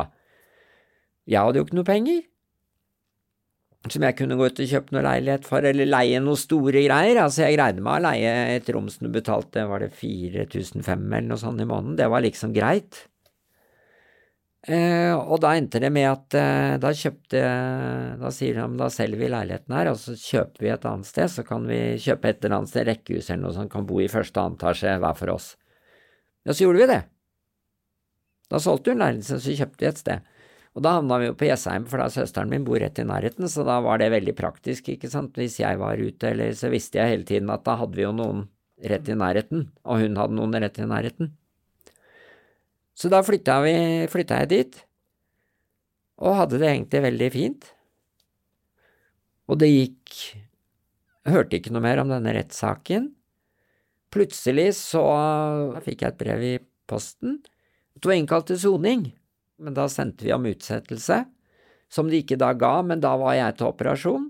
[1.29, 2.21] Jeg hadde jo ikke noe penger
[3.93, 7.21] som jeg kunne gå ut og kjøpe noe leilighet for, eller leie noe store greier.
[7.23, 11.31] Altså, jeg greide meg å leie et rom som du betalte, var det 4500 eller
[11.31, 13.05] noe sånt i måneden, det var liksom greit.
[14.69, 17.41] Eh, og da endte det med at eh, da kjøpte
[18.21, 21.31] Da sier de da selger vi leiligheten her, og så kjøper vi et annet sted,
[21.31, 24.11] så kan vi kjøpe et eller annet sted, rekkehus eller noe som kan bo i
[24.13, 25.53] første antasje hver for oss.
[26.43, 27.01] Ja, så gjorde vi det.
[28.51, 30.35] Da solgte hun leiligheten, så kjøpte vi et sted.
[30.79, 33.49] Og da havna vi jo på Jessheim, for da søsteren min bor rett i nærheten,
[33.51, 35.35] så da var det veldig praktisk, ikke sant.
[35.35, 38.13] Hvis jeg var ute, eller så visste jeg hele tiden at da hadde vi jo
[38.15, 38.45] noen
[38.87, 41.33] rett i nærheten, og hun hadde noen rett i nærheten.
[42.95, 44.79] Så da flytta, jeg dit,
[46.23, 47.69] og hadde det egentlig veldig fint.
[49.51, 50.21] Og det gikk
[51.29, 53.11] Hørte ikke noe mer om denne rettssaken.
[54.15, 55.03] Plutselig så
[55.85, 56.53] fikk jeg et brev i
[56.89, 57.43] posten.
[57.99, 59.03] Det var innkalt til soning,
[59.59, 61.25] men da sendte vi om utsettelse,
[61.91, 64.27] som de ikke da ga, men da var jeg til operasjon,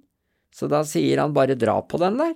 [0.55, 2.35] så da sier han bare dra på den der.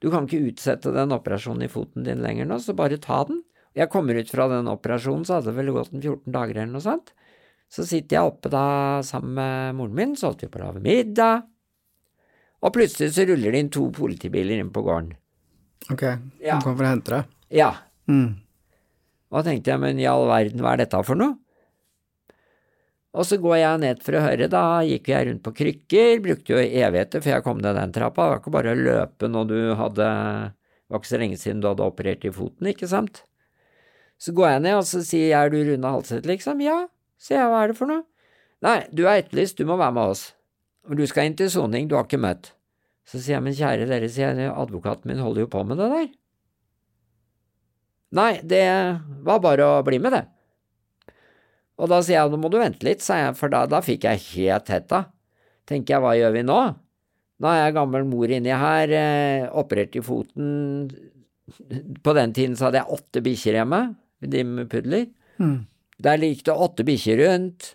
[0.00, 3.42] Du kan ikke utsette den operasjonen i foten din lenger nå, så bare ta den.
[3.76, 6.72] Jeg kommer ut fra den operasjonen, så hadde det vel gått en 14 dager eller
[6.74, 7.12] noe sånt.
[7.72, 8.64] Så sitter jeg oppe da
[9.04, 11.44] sammen med moren min, så holdt vi på å lage middag,
[12.64, 15.12] og plutselig så ruller det inn to politibiler inn på gården.
[15.92, 16.02] Ok,
[16.40, 16.56] Ja.
[16.56, 17.24] de kom for å hente deg.
[17.50, 17.74] Ja,
[18.08, 18.36] Mm.
[19.30, 21.36] og da tenkte jeg, men i all verden, hva er dette for noe?
[23.16, 26.52] Og så går jeg ned for å høre, da gikk jeg rundt på krykker, brukte
[26.52, 29.48] jo evigheter før jeg kom ned den trappa, det var ikke bare å løpe når
[29.48, 30.08] du hadde,
[30.52, 33.22] det var ikke så lenge siden du hadde operert i foten, ikke sant?
[34.20, 36.60] Så går jeg ned, og så sier jeg, er du Rune Halseth, liksom?
[36.64, 36.82] Ja,
[37.20, 38.04] sier jeg, hva er det for noe?
[38.64, 40.28] Nei, du er etterlyst, du må være med oss.
[40.86, 42.52] Du skal inn til soning, du har ikke møtt.
[43.08, 45.90] Så sier jeg, men kjære dere, sier jeg, advokaten min holder jo på med det
[45.92, 46.08] der.
[48.16, 48.64] Nei, det
[49.26, 50.24] var bare å bli med, det.
[51.76, 54.06] Og da sier jeg, nå må du vente litt, sa jeg, for da, da fikk
[54.08, 55.02] jeg helt hetta.
[55.68, 56.60] Tenker jeg, hva gjør vi nå?
[57.42, 60.86] Nå er jeg gammel mor inni her, eh, operert i foten.
[62.02, 63.80] På den tiden så hadde jeg åtte bikkjer hjemme,
[64.24, 65.10] de med pudler.
[65.36, 65.58] Mm.
[66.06, 67.74] Der gikk det åtte bikkjer rundt.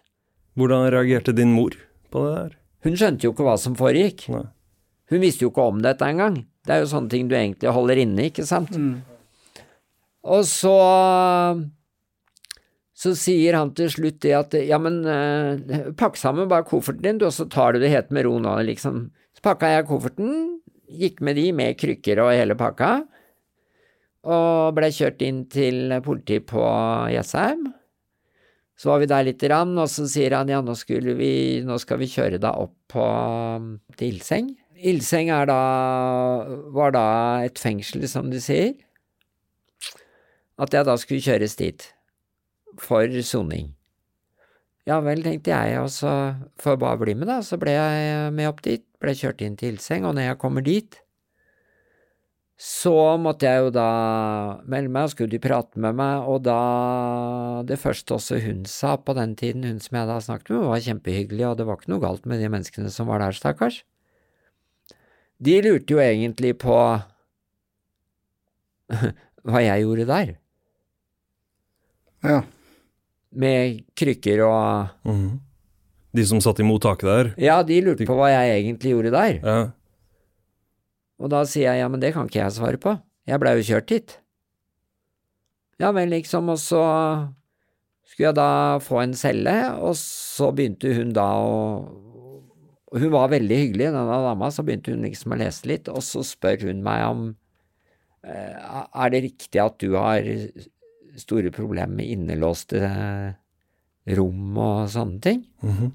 [0.57, 1.77] Hvordan reagerte din mor
[2.11, 2.57] på det der?
[2.87, 4.25] Hun skjønte jo ikke hva som foregikk.
[4.33, 4.47] Nei.
[5.11, 6.39] Hun visste jo ikke om dette engang.
[6.65, 8.73] Det er jo sånne ting du egentlig holder inne, ikke sant?
[8.73, 9.01] Mm.
[10.31, 10.75] Og så
[13.01, 17.21] så sier han til slutt det at ja, men eh, pakk sammen bare kofferten din,
[17.21, 19.07] du, og så tar du det helt med ro nå, liksom.
[19.33, 20.33] Så pakka jeg kofferten,
[21.01, 22.91] gikk med de med krykker og hele pakka,
[24.29, 26.61] og ble kjørt inn til politiet på
[27.09, 27.71] Jessheim.
[28.77, 30.75] Så var vi der lite grann, og så sier han ja, nå,
[31.17, 31.31] vi,
[31.65, 33.07] nå skal vi kjøre deg opp på,
[33.97, 34.21] til.
[34.91, 35.57] Ilseng er da,
[36.73, 37.07] var da
[37.47, 38.75] et fengsel, som de sier.
[40.61, 41.87] At jeg da skulle kjøres dit
[42.79, 43.73] for soning.
[44.89, 46.10] Ja vel, tenkte jeg, og så
[46.62, 47.39] får jeg bare bli med, da.
[47.45, 50.65] Så ble jeg med opp dit, ble kjørt inn til Ilseng, og når jeg kommer
[50.65, 50.97] dit,
[52.62, 53.88] så måtte jeg jo da
[54.69, 56.57] melde meg, og skulle de prate med meg, og da
[57.65, 60.84] Det første også hun sa på den tiden, hun som jeg da snakket med, var
[60.86, 63.84] kjempehyggelig, og det var ikke noe galt med de menneskene som var der, stakkars.
[65.41, 66.77] De lurte jo egentlig på
[69.49, 70.36] hva jeg gjorde der,
[72.21, 72.41] Ja.
[73.32, 75.39] Med krykker og mm.
[76.12, 77.28] De som satt i mottaket der?
[77.39, 79.38] Ja, de lurte på hva jeg egentlig gjorde der.
[79.39, 79.60] Ja.
[81.24, 82.98] Og da sier jeg ja, men det kan ikke jeg svare på,
[83.30, 84.17] jeg blei jo kjørt hit.
[85.82, 86.82] Ja vel, liksom, og så
[88.04, 91.60] skulle jeg da få en celle, og så begynte hun da å
[92.91, 96.26] Hun var veldig hyggelig, denne dama, så begynte hun liksom å lese litt, og så
[96.28, 97.22] spør hun meg om
[98.28, 100.28] eh, er det riktig at du har
[101.19, 102.82] store problemer med innelåste
[104.17, 105.45] rom og sånne ting?
[105.63, 105.91] Mhm.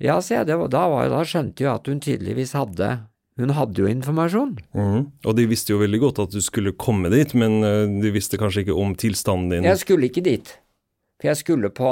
[0.00, 3.02] Ja, sier jeg, det, da, var, da skjønte jo at hun tydeligvis hadde
[3.40, 4.54] Hun hadde jo informasjon.
[4.76, 5.04] Mhm.
[5.24, 8.36] Og de visste jo veldig godt at du skulle komme dit, men eh, de visste
[8.36, 9.64] kanskje ikke om tilstanden din.
[9.64, 10.50] Jeg skulle ikke dit,
[11.20, 11.88] for jeg skulle på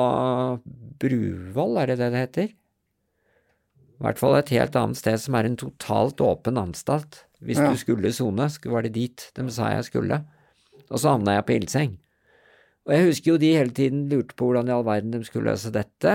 [1.01, 2.51] Bruvoll, er det det det heter?
[3.99, 7.23] I hvert fall et helt annet sted som er en totalt åpen anstalt.
[7.41, 7.71] Hvis Ja.
[7.71, 10.21] du skulle sone, var det dit de sa jeg skulle.
[10.91, 11.97] Og så havna jeg på ildseng.
[12.89, 15.51] Og jeg husker jo de hele tiden lurte på hvordan i all verden de skulle
[15.51, 16.15] løse dette.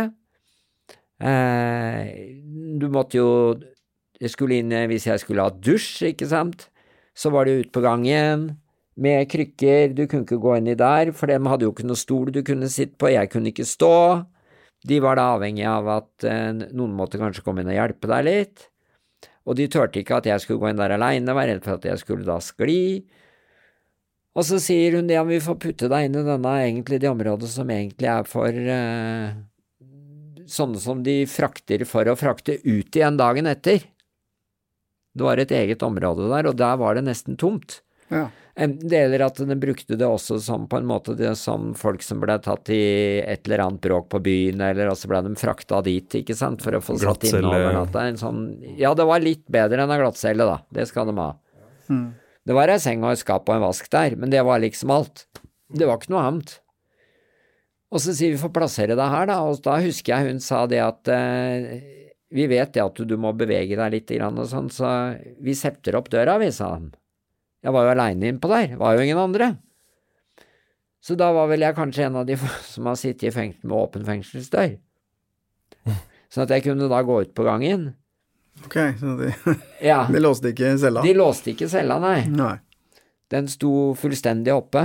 [1.21, 2.09] Eh,
[2.79, 3.29] du måtte jo
[4.19, 6.69] Jeg skulle inn eh, hvis jeg skulle ha dusj, ikke sant.
[7.13, 8.53] Så var det ut på gangen
[8.95, 11.99] med krykker, du kunne ikke gå inn i der, for de hadde jo ikke noe
[11.99, 14.23] stol du kunne sitte på, jeg kunne ikke stå.
[14.87, 18.25] De var da avhengig av at eh, noen måtte kanskje komme inn og hjelpe deg
[18.29, 18.69] litt.
[19.43, 21.87] Og de turte ikke at jeg skulle gå inn der aleine, var redd for at
[21.89, 23.03] jeg skulle da skli.
[24.33, 27.11] Og så sier hun det om vi får putte deg inn i denne egentlig det
[27.11, 29.35] området som egentlig er for eh,
[30.49, 33.85] sånne som de frakter for å frakte ut igjen dagen etter.
[35.13, 37.83] Det var et eget område der, og der var det nesten tomt.
[38.09, 38.31] Ja.
[38.53, 42.03] Enten det gjelder at den brukte det også som på en måte det som folk
[42.05, 42.81] som ble tatt i
[43.21, 46.77] et eller annet bråk på byen, eller så ble de frakta dit, ikke sant, for
[46.77, 48.05] å få satt inn innover natta.
[48.09, 48.43] En sånn
[48.77, 50.59] Ja, det var litt bedre enn ei glattcelle, da.
[50.73, 51.31] Det skal de ha.
[51.89, 52.05] Mm.
[52.43, 54.91] Det var ei seng og et skap og en vask der, men det var liksom
[54.91, 55.25] alt.
[55.71, 56.57] Det var ikke noe annet.
[57.93, 60.63] Og så sier vi får plassere deg her, da, og da husker jeg hun sa
[60.69, 61.67] det at eh,
[62.33, 64.87] vi vet det at du, du må bevege deg litt grann og sånn, så
[65.43, 66.89] vi septer opp døra, vi, sa han.
[67.63, 69.53] Jeg var jo aleine innpå der, var jo ingen andre.
[71.03, 72.39] Så da var vel jeg kanskje en av de
[72.73, 74.77] som har sittet i fengsel med åpen fengselsdør.
[76.33, 77.91] Sånn at jeg kunne da gå ut på gangen.
[78.65, 79.31] Ok, så de,
[79.89, 81.01] Ja, de låste ikke cella?
[81.03, 82.19] de låste ikke cella, nei.
[82.31, 82.57] Nei.
[83.33, 84.83] Den sto fullstendig oppe.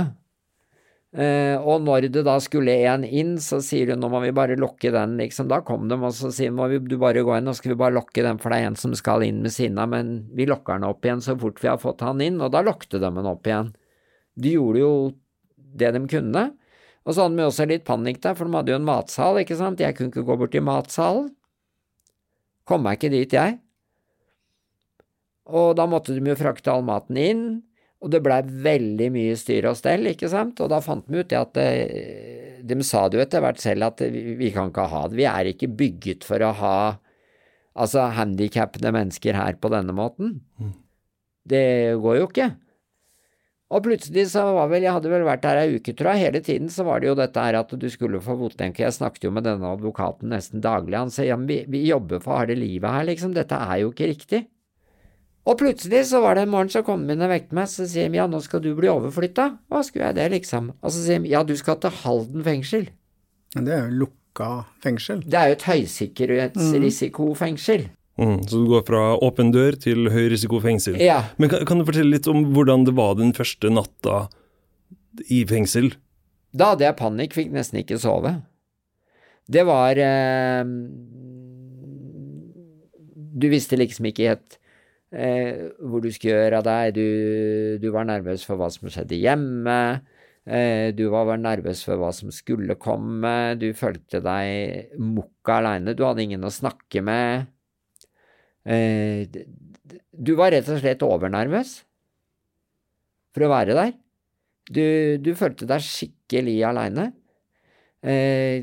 [1.09, 4.57] Eh, og når det da skulle en inn, så sier hun nå må vi bare
[4.59, 5.47] lokke den, liksom.
[5.49, 7.79] Da kom de, og så sier må vi, du bare gå inn, nå skal vi
[7.81, 10.77] bare lokke den, for det er en som skal inn med sinna, men vi lokker
[10.77, 13.29] den opp igjen så fort vi har fått han inn, og da lokte de den
[13.29, 13.73] opp igjen.
[14.39, 14.93] De gjorde jo
[15.79, 16.45] det de kunne.
[17.07, 19.57] Og så hadde vi også litt panikk der, for de hadde jo en matsal, ikke
[19.57, 19.81] sant.
[19.81, 21.31] Jeg kunne ikke gå bort til matsalen.
[22.69, 23.57] Kom meg ikke dit, jeg.
[25.49, 27.43] Og da måtte de jo frakte all maten inn,
[27.99, 31.31] og det blei veldig mye styr og stell, ikke sant, og da fant de ut
[31.31, 34.85] det at eh, De sa det jo etter hvert selv at vi, vi kan ikke
[34.91, 36.75] ha det, vi er ikke bygget for å ha
[37.79, 40.37] altså handikappede mennesker her på denne måten.
[41.49, 42.49] Det går jo ikke.
[43.69, 46.39] Og plutselig så var vel, jeg hadde vel vært der ei uke, tror jeg, hele
[46.45, 48.81] tiden så var det jo dette her at du skulle få fotlenke.
[48.81, 52.23] Jeg snakket jo med denne advokaten nesten daglig, han sier ja, men vi, vi jobber
[52.23, 54.47] for harde livet her, liksom, dette er jo ikke riktig.
[55.49, 58.09] Og plutselig så var det en morgen så kom inn og vekket meg, så sier
[58.09, 59.45] de ja, nå skal du bli overflytta.
[59.69, 60.63] Hva skulle jeg det, liksom?
[60.81, 62.83] Og så sier de ja, du skal til Halden fengsel.
[63.55, 64.49] Men det er jo lukka
[64.83, 65.19] fengsel.
[65.25, 67.81] Det er jo et høysikkerhetsrisikofengsel.
[67.87, 70.97] Mm, så du går fra åpen dør til høy risiko fengsel.
[70.99, 71.21] Ja.
[71.39, 74.25] Men kan, kan du fortelle litt om hvordan det var den første natta
[75.31, 75.93] i fengsel?
[76.51, 78.33] Da hadde jeg panikk, fikk nesten ikke sove.
[79.49, 80.63] Det var eh,
[83.39, 84.59] Du visste liksom ikke helt
[85.13, 86.97] eh, hvor du skulle gjøre av deg.
[86.97, 87.07] Du,
[87.81, 89.79] du var nervøs for hva som skjedde hjemme.
[90.49, 93.55] Eh, du var var nervøs for hva som skulle komme.
[93.61, 95.95] Du følte deg mukka aleine.
[95.97, 97.49] Du hadde ingen å snakke med.
[98.69, 99.25] Eh,
[100.11, 101.73] du var rett og slett overnervøs
[103.33, 103.95] for å være der.
[104.69, 104.83] Du,
[105.23, 107.09] du følte deg skikkelig aleine.
[108.05, 108.61] Eh,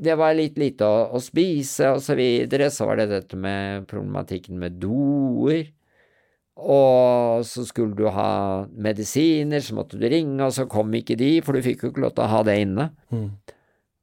[0.00, 2.70] det var litt lite å, å spise, og så videre.
[2.72, 5.68] Så var det dette med problematikken med doer.
[6.60, 11.38] Og så skulle du ha medisiner, så måtte du ringe, og så kom ikke de,
[11.44, 12.90] for du fikk jo ikke lov til å ha det inne.
[13.12, 13.30] Mm.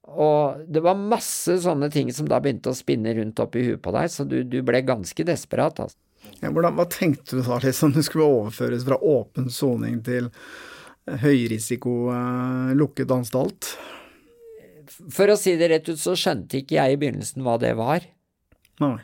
[0.07, 3.91] Og det var masse sånne ting som da begynte å spinne rundt oppi huet på
[3.95, 5.99] deg, så du, du ble ganske desperat, altså.
[6.41, 7.93] Ja, hvordan, hva tenkte du da, liksom?
[7.95, 10.29] Du skulle overføres fra åpen soning til
[11.23, 13.71] høyrisiko eh, lukket anstalt?
[15.13, 18.05] For å si det rett ut, så skjønte ikke jeg i begynnelsen hva det var.
[18.83, 18.97] Nei.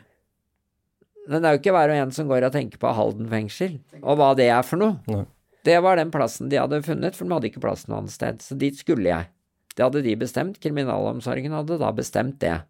[1.28, 3.78] Men det er jo ikke hver og en som går og tenker på Halden fengsel,
[4.02, 4.98] og hva det er for noe.
[5.08, 5.24] Nei.
[5.64, 8.42] Det var den plassen de hadde funnet, for de hadde ikke plass noe annet sted,
[8.44, 9.30] så dit skulle jeg.
[9.74, 12.60] Det hadde de bestemt, kriminalomsorgen hadde da bestemt det.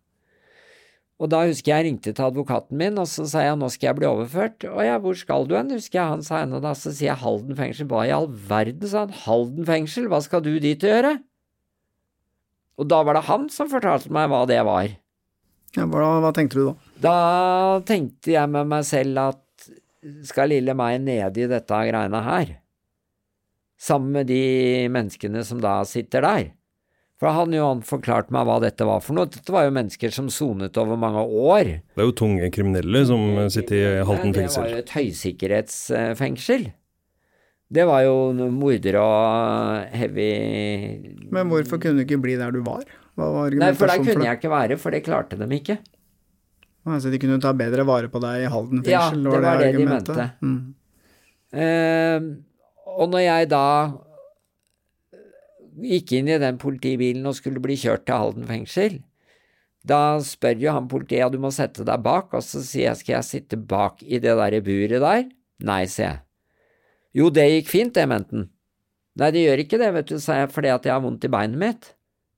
[1.23, 3.99] Og da husker jeg ringte til advokaten min, og så sa jeg nå skal jeg
[4.01, 4.65] bli overført.
[4.67, 7.23] Å ja, hvor skal du hen, husker jeg han sa ennå da, så sier jeg
[7.23, 7.87] Halden fengsel.
[7.91, 11.15] Hva i all verden, sa han, Halden fengsel, hva skal du dit å gjøre?
[12.83, 14.91] Og da var det han som fortalte meg hva det var.
[15.77, 16.75] Ja, hva, hva tenkte du da?
[17.05, 17.15] Da
[17.87, 19.71] tenkte jeg med meg selv at
[20.27, 22.57] skal lille meg nede i dette greiene her,
[23.81, 24.43] sammen med de
[24.93, 26.51] menneskene som da sitter der?
[27.23, 29.31] For han jo han forklarte meg hva dette var for noe.
[29.31, 31.77] Dette var jo mennesker som sonet over mange år.
[31.95, 33.23] Det er jo tunge kriminelle som
[33.55, 36.73] sitter i Halden Det var jo et høysikkerhetsfengsel.
[37.75, 38.17] Det var jo
[38.53, 40.29] mordere og heavy
[41.33, 42.85] Men hvorfor kunne du ikke bli der du var?
[43.19, 45.79] Hva var Nei, for der kunne for jeg ikke være, for det klarte de ikke.
[46.85, 48.93] Altså, de kunne ta bedre vare på deg i Halden fengsel?
[48.93, 49.31] Ja, fengsel?
[49.31, 50.27] det var det de mente.
[50.43, 50.59] Mm.
[51.55, 52.27] Uh,
[52.99, 53.67] og når jeg da
[55.83, 59.01] gikk inn i den politibilen og skulle bli kjørt til Halden fengsel,
[59.85, 63.01] da spør jo han politiet ja, du må sette deg bak, og så sier jeg
[63.03, 65.27] skal jeg sitte bak i det der buret der?
[65.65, 66.21] Nei, sier jeg.
[67.15, 68.49] Jo, det gikk fint, det, mente han.
[69.21, 71.31] Nei, det gjør ikke det, vet du, sa jeg, fordi at jeg har vondt i
[71.31, 71.93] beinet mitt.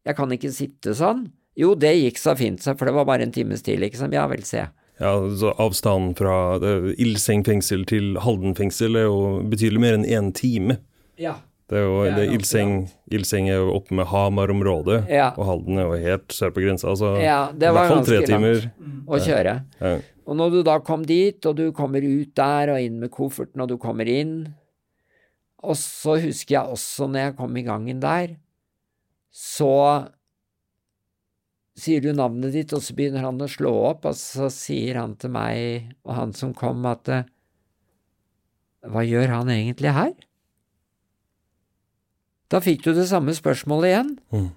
[0.05, 1.25] Jeg kan ikke sitte sånn.
[1.57, 4.13] Jo, det gikk så fint, sa for det var bare en times tid, liksom.
[4.13, 4.75] Ja vel, sier jeg.
[5.01, 9.19] Ja, så Avstanden fra eh, Ildseng fengsel til Halden fengsel er jo
[9.49, 10.79] betydelig mer enn én time.
[11.21, 11.39] Ja.
[11.67, 12.75] Det er jo, Det er Ilseng,
[13.11, 15.33] Ilseng er jo oppe med Hamar-området, Ja.
[15.37, 16.93] og Halden er jo helt sør på grensa.
[16.95, 18.71] Så Ja, det i var hvert fall tre timer.
[19.09, 19.55] Å kjøre.
[19.81, 19.99] Ja.
[20.27, 23.61] Og når du da kom dit, og du kommer ut der og inn med kofferten,
[23.63, 24.55] og du kommer inn
[25.65, 28.37] Og så husker jeg også når jeg kom i gangen der,
[29.33, 30.09] så
[31.77, 35.17] sier du navnet ditt, og så begynner han å slå opp, og så sier han
[35.17, 37.25] til meg og han som kom, at eh,
[38.87, 40.13] Hva gjør han egentlig her?
[42.53, 44.13] Da fikk du det samme spørsmålet igjen.
[44.35, 44.51] Mm.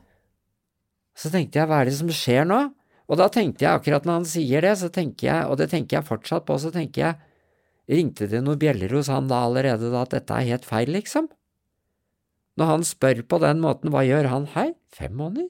[1.17, 2.59] Så tenkte jeg, hva er det som skjer nå?
[3.09, 5.97] Og da tenkte jeg akkurat når han sier det, så tenker jeg, og det tenker
[5.97, 7.17] jeg fortsatt på, så tenker jeg,
[7.89, 11.25] ringte det noen bjeller hos han da allerede da at dette er helt feil, liksom?
[12.59, 14.75] Når han spør på den måten, hva gjør han her?
[14.93, 15.49] Fem måneder?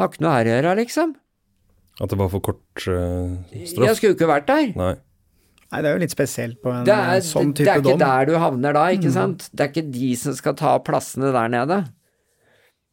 [0.00, 1.14] Har ikke noe her å gjøre, liksom.
[2.00, 4.72] At det var for kort uh, Jeg skulle jo ikke vært der.
[4.76, 4.94] Nei.
[5.66, 8.02] Nei, det er jo litt spesielt på en er, sånn det er ikke dom.
[8.02, 9.48] der du havner da, ikke sant?
[9.50, 11.80] Det er ikke de som skal ta plassene der nede.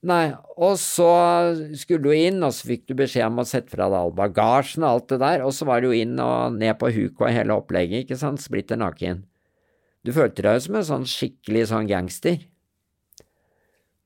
[0.04, 1.10] Nei, og så
[1.80, 4.84] skulle du inn, og så fikk du beskjed om å sette fra deg all bagasjen
[4.84, 7.56] og alt det der, og så var du inn og ned på huk og hele
[7.56, 9.22] opplegget, ikke sant, splitter naken.
[10.04, 12.42] Du følte deg jo som en sånn skikkelig sånn gangster.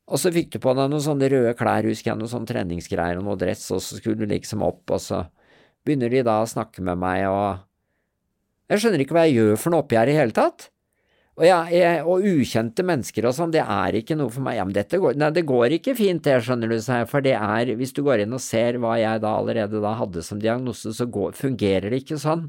[0.08, 3.18] Og så fikk du på deg noen sånne røde klær, husker jeg, noen sånne treningsgreier
[3.18, 5.24] og noe dress, og så skulle du liksom opp, og så
[5.88, 7.66] begynner de da å snakke med meg, og
[8.68, 10.70] jeg skjønner ikke hva jeg gjør for noe oppi her i hele tatt.
[11.38, 14.56] Og, jeg, jeg, og ukjente mennesker og sånn, det er ikke noe for meg.
[14.58, 17.22] Ja, men dette går Nei, det går ikke fint, det, skjønner du, sa jeg, for
[17.26, 20.42] det er Hvis du går inn og ser hva jeg da allerede da hadde som
[20.42, 22.48] diagnose, så går, fungerer det ikke sånn.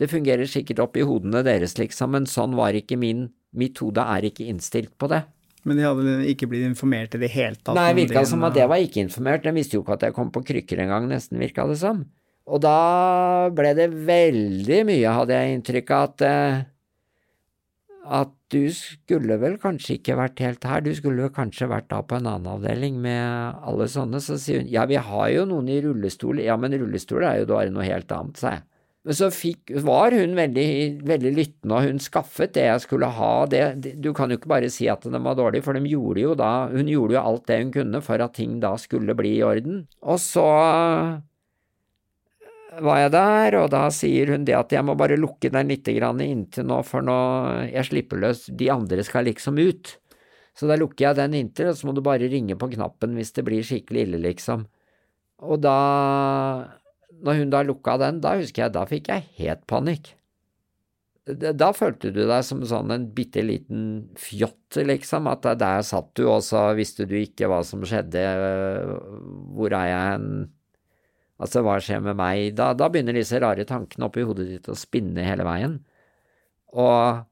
[0.00, 4.22] Det fungerer sikkert oppi hodene deres, liksom, men sånn var ikke min Mitt hode er
[4.28, 5.24] ikke innstilt på det.
[5.66, 7.74] Men de hadde ikke blitt informert i det hele tatt?
[7.74, 9.42] Nei, virka som at det var ikke informert.
[9.42, 12.04] De visste jo ikke at jeg kom på krykker engang, nesten, virka det som.
[12.48, 16.60] Og da ble det veldig mye, hadde jeg inntrykk av, at eh,
[18.10, 22.00] at du skulle vel kanskje ikke vært helt her, du skulle vel kanskje vært da
[22.02, 24.18] på en annen avdeling med alle sånne.
[24.24, 27.52] Så sier hun ja, vi har jo noen i rullestol, ja, men rullestol er jo
[27.52, 28.66] bare noe helt annet, sa jeg.
[29.06, 30.66] Men så fikk, var hun veldig,
[31.08, 33.30] veldig lyttende, og hun skaffet det jeg skulle ha.
[33.48, 36.20] Det, det, du kan jo ikke bare si at den var dårlig, for de gjorde
[36.26, 39.38] jo da, hun gjorde jo alt det hun kunne for at ting da skulle bli
[39.38, 39.86] i orden.
[40.04, 40.44] Og så
[42.84, 45.88] var jeg der, og da sier hun det at jeg må bare lukke den litt
[45.88, 47.16] inntil nå, for nå
[47.70, 49.96] jeg slipper løs, de andre skal liksom ut.
[50.56, 53.32] Så da lukker jeg den inntil, og så må du bare ringe på knappen hvis
[53.36, 54.66] det blir skikkelig ille, liksom.
[55.40, 55.76] Og da,
[57.24, 60.12] når hun da lukka den, da husker jeg, da fikk jeg helt panikk.
[61.30, 66.24] Da følte du deg som sånn en bitte liten fjott, liksom, at der satt du,
[66.28, 68.24] og så visste du ikke hva som skjedde,
[69.54, 70.30] hvor er jeg hen?
[71.40, 72.52] Altså, hva skjer med meg?
[72.58, 75.78] Da, da begynner disse rare tankene oppi hodet ditt å spinne hele veien.
[76.76, 77.22] Og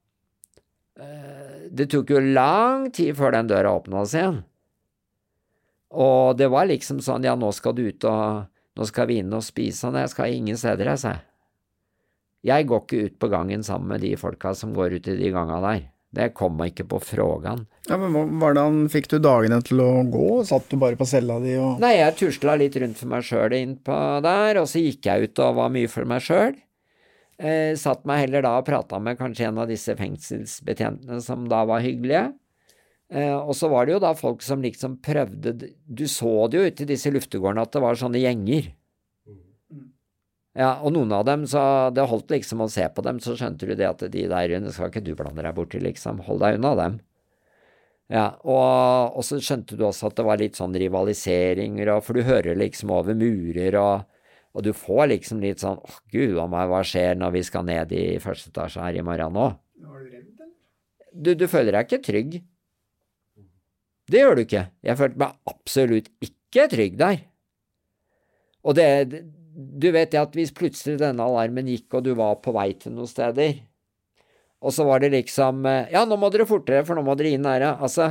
[0.97, 4.39] eh, det tok jo lang tid før den døra åpna seg igjen.
[5.99, 9.33] Og det var liksom sånn, ja, nå skal du ut og nå skal vi inn
[9.35, 11.25] og spise, og jeg skal ingen steder, jeg, sa jeg.
[12.49, 15.31] Jeg går ikke ut på gangen sammen med de folka som går ut i de
[15.35, 15.89] ganga der.
[16.15, 17.67] Det kom meg ikke på frågan.
[17.89, 20.41] Ja, men Hvordan fikk du dagene til å gå?
[20.49, 23.57] Satt du bare på cella di og Nei, jeg tusla litt rundt for meg sjøl
[23.59, 26.57] innpå der, og så gikk jeg ut og var mye for meg sjøl.
[27.39, 31.61] Eh, satt meg heller da og prata med kanskje en av disse fengselsbetjentene som da
[31.69, 32.33] var hyggelige.
[33.13, 36.67] Eh, og så var det jo da folk som liksom prøvde Du så det jo
[36.67, 38.73] ute i disse luftegårdene at det var sånne gjenger.
[40.59, 41.61] Ja, og noen av dem, så
[41.95, 44.73] det holdt liksom å se på dem, så skjønte du det at de der inne
[44.75, 46.25] skal ikke du blande deg borti, liksom.
[46.27, 46.97] Hold deg unna dem.
[48.11, 52.19] Ja, og, og så skjønte du også at det var litt sånn rivaliseringer, og, for
[52.19, 54.27] du hører liksom over murer, og,
[54.57, 57.69] og du får liksom litt sånn åh, gud a meg, hva skjer når vi skal
[57.69, 59.49] ned i første etasje her i morgen nå?
[59.85, 60.53] Var du redd, eller?
[61.13, 62.39] Du, du føler deg ikke trygg.
[64.09, 64.67] Det gjør du ikke.
[64.89, 67.27] Jeg følte meg absolutt ikke trygg der.
[68.67, 68.89] Og det,
[69.59, 72.95] du vet det at hvis plutselig denne alarmen gikk, og du var på vei til
[72.95, 73.59] noen steder,
[74.63, 77.31] og så var det liksom eh, Ja, nå må dere fortere, for nå må dere
[77.37, 77.63] inn her.
[77.77, 78.09] Altså,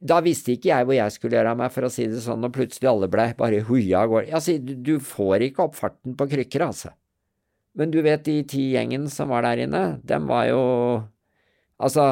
[0.00, 2.46] da visste ikke jeg hvor jeg skulle gjøre av meg, for å si det sånn,
[2.46, 4.32] og plutselig alle blei bare huia av gårde.
[4.38, 6.94] Altså, du, du får ikke opp farten på krykker, altså.
[7.78, 10.62] Men du vet, de ti gjengen som var der inne, dem var jo
[11.80, 12.02] Altså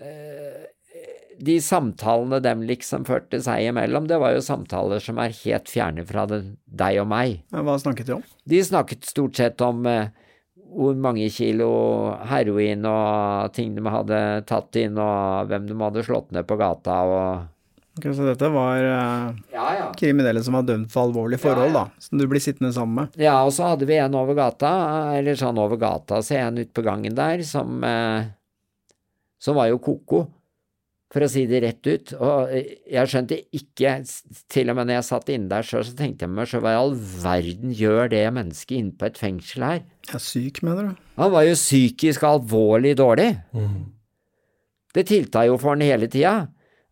[0.00, 0.71] eh,
[1.40, 6.04] De samtalene dem liksom førte seg imellom, det var jo samtaler som er helt fjerne
[6.06, 7.38] fra det, deg og meg.
[7.54, 8.26] Hva snakket de om?
[8.48, 10.10] De snakket stort sett om eh,
[10.72, 11.70] hvor mange kilo
[12.30, 17.00] heroin og ting de hadde tatt inn, og hvem de hadde slått ned på gata
[17.08, 17.48] og
[17.92, 19.88] Ok, så dette var eh, Ja, ja.
[19.92, 23.18] kriminelle som var dømt for alvorlige forhold, Ja, da, som du blir sittende sammen med.
[23.20, 24.70] Ja, og så hadde vi en over gata,
[25.18, 28.30] eller sånn over gata, så en ute på gangen der, som, eh,
[29.44, 30.22] som var jo ko-ko,
[31.12, 32.14] for å si det rett ut.
[32.16, 33.98] Og jeg skjønte ikke,
[34.52, 36.72] til og med når jeg satt inne der sjøl, så tenkte jeg meg sjøl hva
[36.72, 39.82] i all verden gjør det mennesket inne på et fengsel her?
[40.08, 41.04] Jeg er syk, mener du?
[41.20, 43.28] Han var jo psykisk alvorlig dårlig.
[43.52, 43.84] Mm.
[44.96, 46.34] Det tilta jo for han hele tida.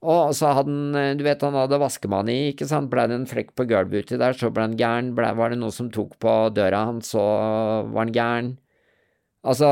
[0.00, 3.50] Og så hadde han, du vet han hadde vaskemani, ikke sant, blei det en flekk
[3.56, 6.36] på gulvet uti der, så ble han gæren, ble, var det noe som tok på
[6.56, 7.20] døra hans, så
[7.88, 8.54] var han gæren.
[9.44, 9.68] Altså,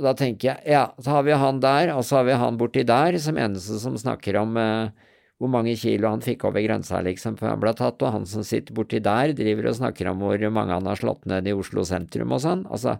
[0.00, 2.84] da tenker jeg, ja, så har vi han der, og så har vi han borti
[2.88, 5.10] der, som eneste som snakker om eh,
[5.42, 8.44] hvor mange kilo han fikk over grensa, liksom, før han ble tatt, og han som
[8.46, 11.84] sitter borti der, driver og snakker om hvor mange han har slått ned i Oslo
[11.88, 12.96] sentrum og sånn, altså.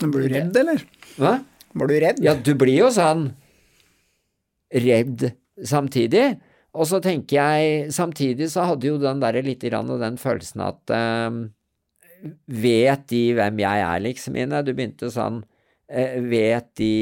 [0.00, 0.84] Blir du redd, eller?
[1.20, 1.36] Hva?
[1.72, 2.22] Var du redd?
[2.24, 3.30] Ja, du blir jo sånn
[4.72, 5.26] redd
[5.68, 6.26] samtidig.
[6.72, 10.94] Og så tenker jeg, samtidig så hadde jo den der litt grann den følelsen at
[10.96, 11.42] eh,
[12.46, 14.60] Vet de hvem jeg er, liksom, Ine?
[14.62, 15.40] Du begynte sånn
[15.92, 16.92] Vet de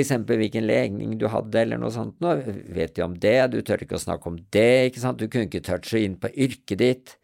[0.00, 2.36] eksempel hvilken legning du hadde, eller noe sånt nå,
[2.72, 5.48] vet de om det, du tør ikke å snakke om det, ikke sant, du kunne
[5.48, 7.16] ikke touche inn på yrket ditt,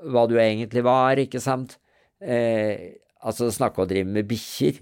[0.00, 1.76] hva du egentlig var, ikke sant,
[2.24, 4.80] eh, altså snakke og drive med bikkjer,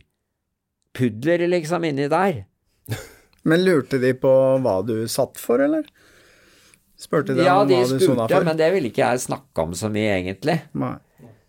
[0.94, 2.44] pudler liksom inni der.
[3.48, 4.30] Men lurte de på
[4.62, 5.86] hva du satt for, eller?
[6.98, 8.06] Spurte de ja, om de hva du sona for?
[8.06, 10.56] Ja, de spurte, men det ville ikke jeg snakke om så mye, egentlig.
[10.74, 10.96] Nei.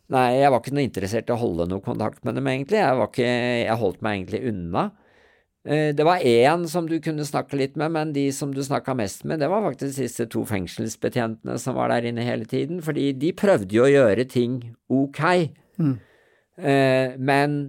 [0.10, 2.80] Nei, jeg var ikke noe interessert i å holde noe kontakt med dem, egentlig.
[2.82, 3.30] Jeg, var ikke,
[3.62, 4.88] jeg holdt meg egentlig unna.
[5.70, 8.96] Eh, Det var én som du kunne snakke litt med, men de som du snakka
[8.98, 13.12] mest med, det var faktisk disse to fengselsbetjentene som var der inne hele tiden, fordi
[13.22, 14.58] de prøvde jo å gjøre ting
[14.90, 15.22] ok.
[15.78, 15.98] Mm.
[16.58, 17.60] Eh, Men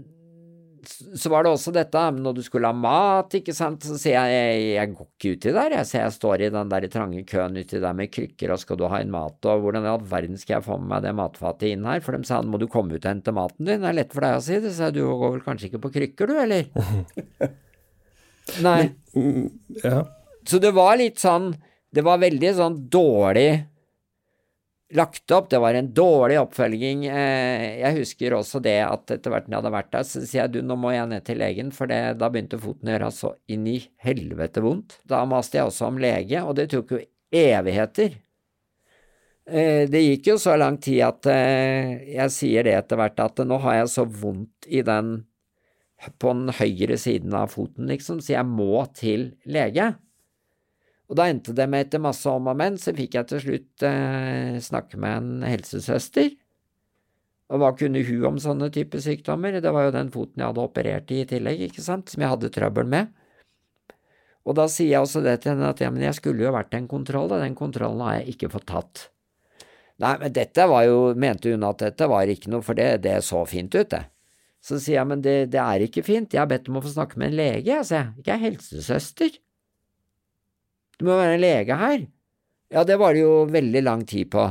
[0.89, 4.33] så var det også dette når du skulle ha mat, ikke sant, så sier jeg
[4.35, 7.59] jeg, jeg går ikke uti der, jeg ser jeg står i den der trange køen
[7.61, 10.41] uti der med krykker, og skal du ha inn mat, og hvordan i all verden
[10.41, 12.97] skal jeg få med meg det matfatet inn her, for de sa må du komme
[12.97, 14.99] ut og hente maten din, det er lett for deg å si det, så jeg,
[14.99, 16.71] du går vel kanskje ikke på krykker du, eller?
[18.67, 18.81] Nei.
[19.17, 19.51] Mm,
[19.85, 20.05] Ja.
[20.49, 21.51] Så det var litt sånn
[21.93, 23.51] Det var veldig sånn dårlig
[24.97, 25.49] lagt opp.
[25.51, 27.05] Det var en dårlig oppfølging.
[27.07, 30.43] Eh, Jeg husker også det at etter hvert når jeg hadde vært der, så sier
[30.45, 33.13] jeg du, nå må jeg ned til legen, for det, da begynte foten å gjøre
[33.15, 34.99] så inn i helvete vondt.
[35.09, 38.19] Da maste jeg også om lege, og det tok jo evigheter.
[39.51, 43.43] Eh, Det gikk jo så lang tid at eh, jeg sier det etter hvert at
[43.47, 45.25] nå har jeg så vondt i den
[46.19, 49.91] på den høyre siden av foten, liksom, så jeg må til lege.
[51.11, 53.85] Og da endte det med etter masse om og men, så fikk jeg til slutt
[53.87, 56.31] eh, snakke med en helsesøster.
[57.51, 59.59] Og hva kunne hun om sånne typer sykdommer?
[59.59, 62.31] Det var jo den foten jeg hadde operert i i tillegg, ikke sant, som jeg
[62.31, 63.11] hadde trøbbel med.
[64.47, 66.79] Og da sier jeg også det til henne at ja, men jeg skulle jo vært
[66.79, 69.03] en kontroll, og den kontrollen har jeg ikke fått tatt.
[70.01, 73.19] Nei, men dette var jo, mente hun at dette var ikke noe, for det, det
[73.27, 74.07] så fint ut, det.
[74.65, 76.95] Så sier jeg, men det, det er ikke fint, jeg har bedt om å få
[76.95, 79.41] snakke med en lege, jeg, sier jeg, ikke helsesøster.
[81.01, 82.03] Det må være en lege her.
[82.71, 84.45] Ja, det var det jo veldig lang tid på.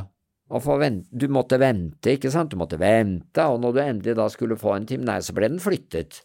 [0.50, 4.74] Du måtte vente, ikke sant, du måtte vente, og når du endelig da skulle få
[4.80, 6.24] en time, nei, så ble den flyttet.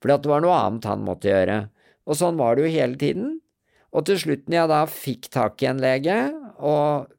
[0.00, 1.58] Fordi at det var noe annet han måtte gjøre.
[2.08, 3.34] Og sånn var det jo hele tiden.
[3.92, 6.16] Og til slutt, når jeg da fikk tak i en lege,
[6.64, 7.12] og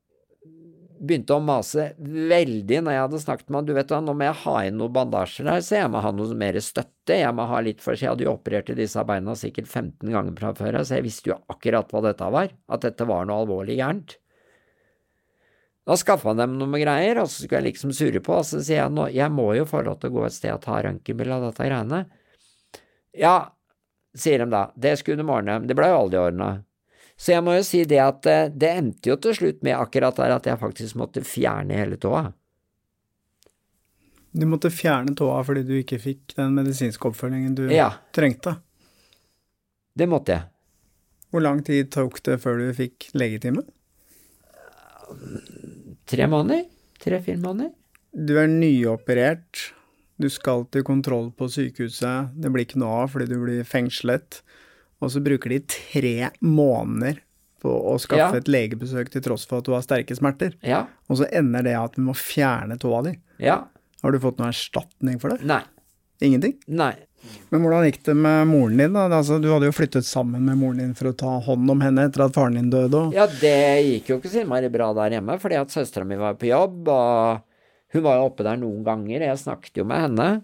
[0.99, 4.27] begynte å mase veldig når jeg hadde snakket med han, du vet da, nå må
[4.27, 7.47] jeg ha inn noen bandasjer der, så jeg må ha noe mer støtte, jeg må
[7.49, 10.53] ha litt for, seg, jeg hadde jo operert i disse beina sikkert 15 ganger fra
[10.57, 14.17] før, så jeg visste jo akkurat hva dette var, at dette var noe alvorlig gærent.
[15.87, 18.59] Da skaffa han dem noe greier, og så skulle jeg liksom surre på, og så
[18.59, 20.81] sier jeg nå, jeg må jo få lov til å gå et sted og ta
[20.83, 22.01] røntgenbilde av dette greiene.
[23.15, 23.37] Ja,
[24.17, 26.49] sier de da, det skulle de ordne, det ble jo aldri ordna.
[27.17, 30.19] Så jeg må jo si det at eh, det endte jo til slutt med akkurat
[30.19, 32.27] der at jeg faktisk måtte fjerne hele tåa.
[34.37, 38.57] Du måtte fjerne tåa fordi du ikke fikk den medisinske oppfølgingen du Ja, trengte.
[39.97, 40.45] det måtte jeg.
[41.33, 43.63] Hvor lang tid tok det før du fikk legetime?
[46.07, 46.65] Tre måneder?
[47.01, 47.73] Tre-fire måneder?
[48.17, 49.71] Du er nyoperert,
[50.17, 54.39] du skal til kontroll på sykehuset, det blir ikke noe av fordi du blir fengslet,
[55.01, 57.19] og så bruker de tre måneder
[57.61, 58.37] på å skaffe Ja.
[58.37, 60.85] et legebesøk til tross for at du har sterke smerter, Ja.
[61.09, 63.17] og så ender det at du må fjerne tåa di.
[63.39, 63.63] Ja.
[64.03, 65.43] Har du fått noen erstatning for det?
[65.43, 65.61] Nei.
[66.21, 66.55] Ingenting?
[66.67, 66.93] Nei.
[67.51, 69.07] Men hvordan gikk det med moren din, da?
[69.09, 72.05] Altså, du hadde jo flyttet sammen med moren din for å ta hånd om henne
[72.07, 75.17] etter at faren din døde, og Ja, det gikk jo ikke så innmari bra der
[75.19, 77.41] hjemme, fordi at søstera mi var på jobb, og
[77.93, 80.43] hun var jo oppe der noen ganger, jeg snakket jo med henne.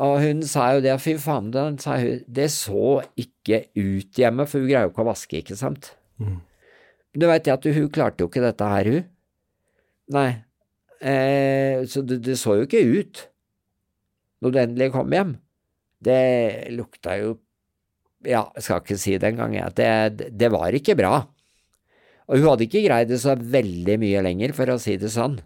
[0.00, 4.46] Og hun sa jo det, fy faen, det, sa hun, det så ikke ut hjemme,
[4.48, 5.90] for hun greier jo ikke å vaske, ikke sant.
[7.12, 9.04] Du veit at hun klarte jo ikke dette her, hun.
[10.16, 10.30] Nei.
[11.02, 13.26] Eh, så det, det så jo ikke ut
[14.42, 15.36] når du endelig kom hjem.
[16.02, 16.20] Det
[16.74, 17.38] lukta jo
[18.22, 19.74] Ja, jeg skal ikke si det engang, jeg.
[19.74, 21.24] Det, det var ikke bra.
[22.30, 25.40] Og hun hadde ikke greid det så veldig mye lenger, for å si det sånn.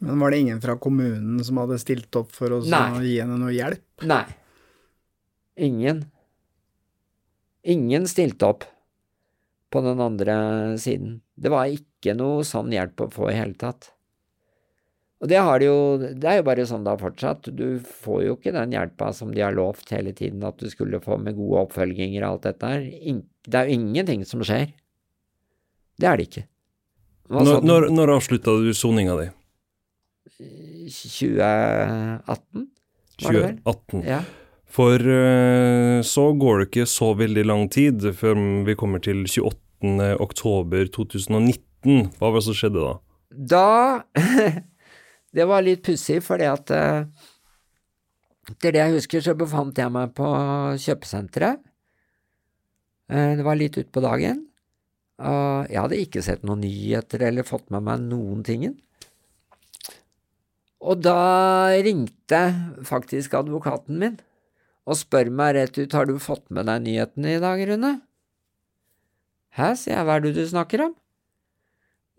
[0.00, 3.02] Men var det ingen fra kommunen som hadde stilt opp for å Nei.
[3.04, 3.84] gi henne noe hjelp?
[4.08, 4.24] Nei.
[5.60, 6.06] Ingen.
[7.68, 8.64] Ingen stilte opp
[9.70, 10.36] på den andre
[10.80, 11.18] siden.
[11.36, 13.90] Det var ikke noe sånn hjelp å få i hele tatt.
[15.20, 17.50] Og det har de jo Det er jo bare sånn det har fortsatt.
[17.52, 21.02] Du får jo ikke den hjelpa som de har lovt hele tiden at du skulle
[21.04, 22.86] få med gode oppfølginger og alt dette her.
[23.44, 24.72] Det er jo ingenting som skjer.
[26.00, 26.46] Det er det ikke.
[27.30, 27.68] Når, du?
[27.68, 29.28] når, når avslutta du soninga di?
[30.90, 32.68] 2018?
[33.20, 33.56] Var det vel?
[33.64, 34.04] 2018.
[34.08, 34.20] Ja.
[34.70, 38.38] For eh, så går det ikke så veldig lang tid før
[38.68, 40.14] vi kommer til 28.
[40.22, 42.12] oktober 2019.
[42.20, 42.94] Hva var det som skjedde da?
[43.30, 43.66] Da
[45.30, 47.04] Det var litt pussig, fordi at eh,
[48.50, 50.26] Etter det jeg husker, så befant jeg meg på
[50.82, 51.60] kjøpesenteret.
[53.10, 54.40] Eh, Det var litt utpå dagen.
[55.20, 58.78] Og jeg hadde ikke sett noen nyheter eller fått med meg noen tingen.
[60.80, 62.40] Og da ringte
[62.88, 64.18] faktisk advokaten min
[64.88, 67.92] og spør meg rett ut har du fått med deg nyhetene i dag, Rune?
[69.54, 70.94] Hæ, sier jeg, hva er det du snakker om?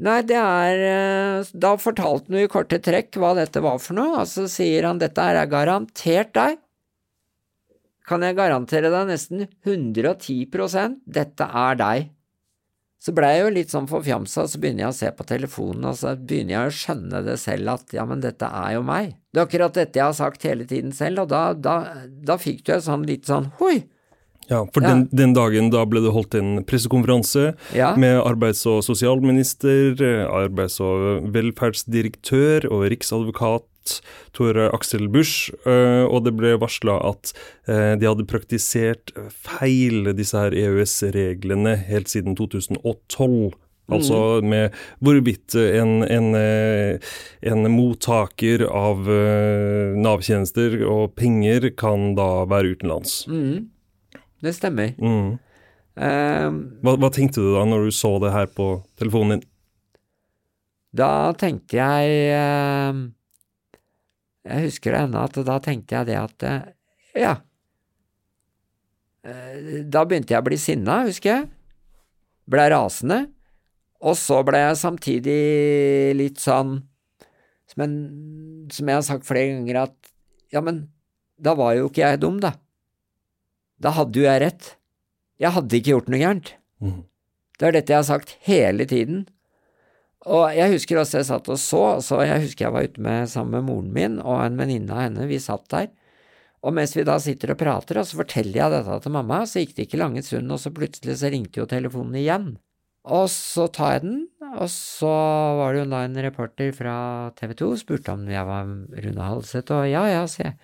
[0.02, 3.98] Nei, det er eh, Da fortalte han jo i korte trekk hva dette var for
[3.98, 6.58] noe, og så sier han dette her er garantert deg.
[8.10, 12.10] Kan jeg garantere deg nesten 110% dette er deg.
[13.02, 15.96] Så blei jeg jo litt sånn forfjamsa, så begynner jeg å se på telefonen, og
[15.98, 19.16] så begynner jeg å skjønne det selv at ja, men dette er jo meg.
[19.34, 21.80] Det er akkurat dette jeg har sagt hele tiden selv, og da, da,
[22.30, 23.80] da fikk du jo sånn litt sånn hoi.
[24.52, 24.90] Ja, for Ja.
[24.92, 27.96] Den, den dagen da ble det holdt en pressekonferanse Ja.
[27.96, 33.66] med arbeids- og sosialminister, eh, arbeids- og velferdsdirektør og riksadvokat
[34.36, 37.34] Tore Axel Busch, eh, og det ble varsla at
[37.68, 43.52] eh, de hadde praktisert feil disse her EØS-reglene helt siden 2012.
[43.92, 44.72] Altså med
[45.04, 47.12] hvorvidt en, en, eh,
[47.52, 49.04] en mottaker av
[50.00, 53.26] Nav-tjenester og penger kan da være utenlands.
[53.28, 53.68] Mm,
[54.46, 54.94] det stemmer.
[55.02, 55.34] Mm.
[56.00, 56.50] Eh,
[56.86, 59.48] Hva, hva tenkte du da når du så det her på telefonen din?
[60.96, 63.02] Da tenkte jeg eh,
[64.48, 66.62] Jeg husker det ennå at da tenkte jeg det at eh,
[67.22, 67.34] Ja.
[69.28, 71.50] Eh, Da begynte jeg å bli sinna, husker jeg.
[72.50, 73.26] Blei rasende.
[74.02, 75.42] Og så ble jeg samtidig
[76.18, 76.80] litt sånn
[77.70, 77.94] som, en,
[78.74, 80.10] som jeg har sagt flere ganger, at
[80.52, 80.88] ja, men
[81.40, 82.56] da var jo ikke jeg dum, da.
[83.82, 84.72] Da hadde jo jeg rett.
[85.42, 86.52] Jeg hadde ikke gjort noe gærent.
[86.82, 86.98] Mm.
[87.62, 89.24] Det er dette jeg har sagt hele tiden.
[90.30, 93.30] Og jeg husker også jeg satt og så, så jeg husker jeg var ute med,
[93.32, 95.90] sammen med moren min og en venninne av henne, vi satt der.
[96.62, 99.64] Og mens vi da sitter og prater, og så forteller jeg dette til mamma, så
[99.64, 102.52] gikk det ikke lange stund, og så plutselig så ringte jo telefonen igjen.
[103.10, 104.20] Og så tar jeg den,
[104.52, 105.10] og så
[105.58, 106.96] var det jo da en reporter fra
[107.40, 108.70] TV 2, spurte om jeg var
[109.08, 110.60] Rune Halseth, og ja, ja, sier jeg.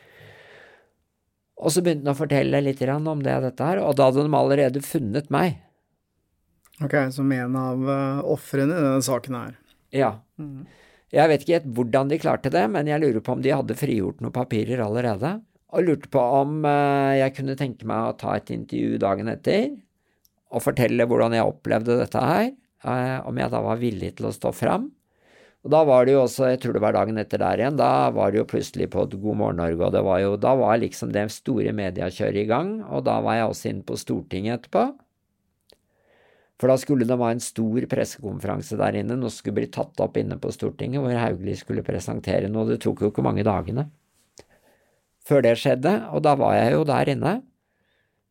[1.58, 4.38] Og så begynte han å fortelle litt om det dette her, og da hadde de
[4.38, 5.58] allerede funnet meg.
[6.84, 9.56] Ok, som en av uh, ofrene i denne saken her.
[9.96, 10.12] Ja.
[11.14, 13.78] Jeg vet ikke helt hvordan de klarte det, men jeg lurer på om de hadde
[13.80, 15.38] frigjort noen papirer allerede.
[15.76, 19.74] Og lurte på om eh, jeg kunne tenke meg å ta et intervju dagen etter
[20.48, 22.52] og fortelle hvordan jeg opplevde dette her,
[22.88, 24.86] eh, om jeg da var villig til å stå fram.
[25.66, 28.08] Og da var det jo også, jeg tror det var dagen etter der igjen, da
[28.16, 31.12] var det jo plutselig på God morgen Norge, og det var jo, da var liksom
[31.16, 34.86] det store mediekjøret i gang, og da var jeg også inne på Stortinget etterpå.
[36.58, 40.18] For da skulle det være en stor pressekonferanse der inne, noe skulle bli tatt opp
[40.18, 42.66] inne på Stortinget, hvor Hauglie skulle presentere noe.
[42.72, 43.90] Det tok jo ikke mange dagene
[45.28, 47.34] før det skjedde, og da var jeg jo der inne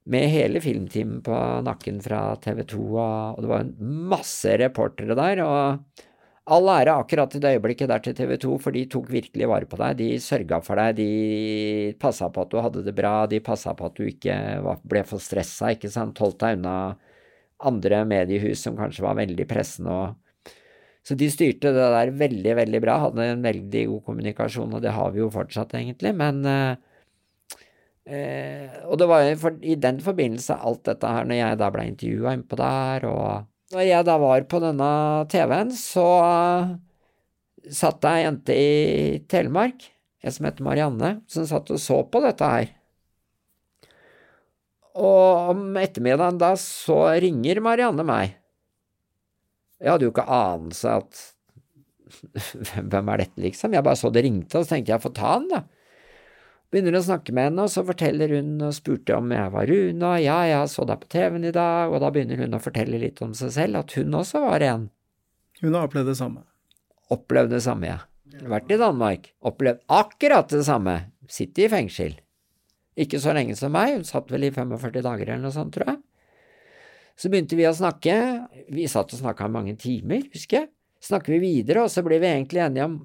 [0.07, 3.71] med hele filmteamet på nakken fra TV 2, og det var
[4.15, 6.07] masse reportere der, og
[6.55, 9.67] all ære akkurat i det øyeblikket der til TV 2, for de tok virkelig vare
[9.69, 13.43] på deg, de sørga for deg, de passa på at du hadde det bra, de
[13.45, 14.39] passa på at du ikke
[14.87, 16.77] ble for stressa, ikke sant, holdt deg unna
[17.65, 20.23] andre mediehus som kanskje var veldig pressende og
[21.07, 24.91] Så de styrte det der veldig, veldig bra, hadde en veldig god kommunikasjon, og det
[24.91, 26.73] har vi jo fortsatt, egentlig, men eh,
[28.11, 31.85] eh, Og det var jo i den forbindelse alt dette her, når jeg da ble
[31.93, 34.91] intervjua innpå der, og når jeg da var på denne
[35.31, 36.09] TV-en, så
[37.71, 39.87] satt det ei jente i Telemark,
[40.23, 42.71] jeg som heter Marianne, som satt og så på dette her.
[44.97, 48.37] Og om ettermiddagen da så ringer Marianne meg.
[49.77, 51.25] Jeg hadde jo ikke anelse at
[52.91, 53.75] Hvem er dette, liksom?
[53.75, 55.65] Jeg bare så det ringte, og så tenkte jeg få ta den, da.
[56.73, 60.09] Begynner å snakke med henne, og så forteller hun og spurte om jeg var Rune,
[60.09, 63.01] og ja, jeg så deg på TV-en i dag, og da begynner hun å fortelle
[63.03, 64.89] litt om seg selv, at hun også var en.
[65.63, 66.43] Hun har opplevd det samme.
[67.15, 68.01] Opplevd det samme, ja.
[68.51, 69.31] Vært i Danmark.
[69.47, 70.99] Opplevd akkurat det samme.
[71.31, 72.17] Sitter i fengsel.
[72.97, 75.93] Ikke så lenge som meg, hun satt vel i 45 dager eller noe sånt, tror
[75.93, 76.01] jeg.
[77.17, 78.15] Så begynte vi å snakke,
[78.73, 80.71] vi satt og snakka i mange timer, husker jeg.
[81.07, 82.97] Snakker vi videre, og så blir vi egentlig enige om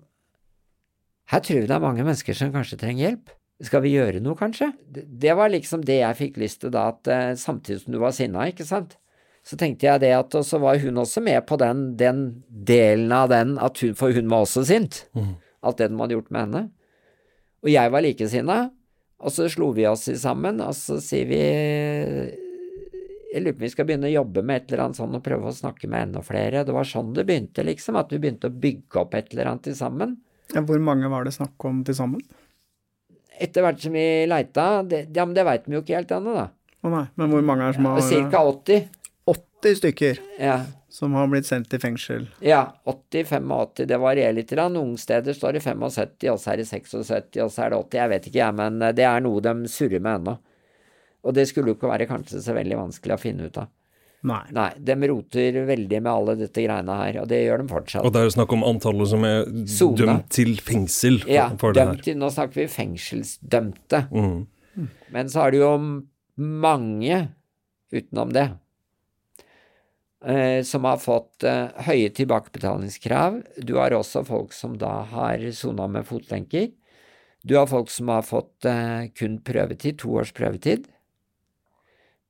[1.32, 3.30] her tror vi det er mange mennesker som kanskje trenger hjelp.
[3.64, 4.72] Skal vi gjøre noe, kanskje?
[4.92, 8.16] Det, var liksom det jeg fikk lyst til da, at eh, samtidig som du var
[8.18, 8.98] sinna, ikke sant,
[9.46, 12.20] så tenkte jeg det at Og så var hun også med på den, den
[12.50, 15.06] delen av den, at hun, for hun var også sint.
[15.66, 16.62] Alt det de hadde gjort med henne.
[17.62, 18.60] Og jeg var likesinna,
[19.22, 21.42] og så slo vi oss sammen, og så sier vi
[23.32, 25.24] Jeg lurer på om vi skal begynne å jobbe med et eller annet sånn og
[25.24, 26.66] prøve å snakke med enda flere.
[26.68, 29.70] Det var sånn det begynte, liksom, at vi begynte å bygge opp et eller annet
[29.70, 30.18] til sammen.
[30.52, 32.26] Ja, hvor mange var det snakk om til sammen?
[33.42, 36.36] Etter hvert som vi leita det, Ja, men det veit vi jo ikke helt ennå,
[36.36, 36.50] da.
[36.82, 38.86] Å nei, men hvor mange er det som har Cirka 80.
[39.32, 40.60] 80 stykker Ja.
[40.92, 42.26] Som har blitt sendt i fengsel.
[42.44, 44.52] Ja, 80-85, det varierer litt.
[44.52, 48.00] Noen steder står det 75, og så er det 76, og så er det 80.
[48.02, 50.34] Jeg vet ikke, jeg, men eh, det er noe de surrer med ennå.
[51.22, 53.70] Og det skulle jo ikke være kanskje så veldig vanskelig å finne ut av.
[54.28, 54.42] Nei.
[54.54, 58.06] Nei, de roter veldig med alle dette greiene her, og det gjør de fortsatt.
[58.06, 59.98] Og det er snakk om antallet som er Sona.
[60.02, 62.02] dømt til fengsel for, ja, for det her.
[62.06, 64.04] til, nå snakker vi fengselsdømte.
[64.12, 64.90] Mm.
[65.16, 65.72] Men så er det jo
[66.38, 67.22] mange
[67.96, 68.46] utenom det
[70.68, 73.40] som har fått eh, høye tilbakebetalingskrav.
[73.58, 76.70] Du har også folk som da har sona med fotlenker.
[77.42, 80.86] Du har folk som har fått eh, kun prøvetid, to års prøvetid,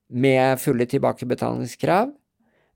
[0.08, 2.14] med fulle tilbakebetalingskrav.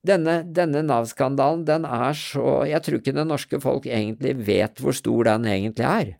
[0.05, 4.93] Denne, denne Nav-skandalen, den er så Jeg tror ikke det norske folk egentlig vet hvor
[4.93, 6.11] stor den egentlig er.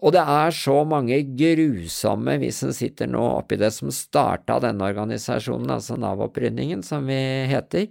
[0.00, 4.86] Og det er så mange grusomme, vi som sitter nå oppi det, som starta denne
[4.88, 7.18] organisasjonen, altså Nav-opprydningen, som vi
[7.50, 7.90] heter,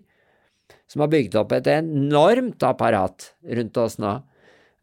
[0.89, 4.15] som har bygd opp et enormt apparat rundt oss nå.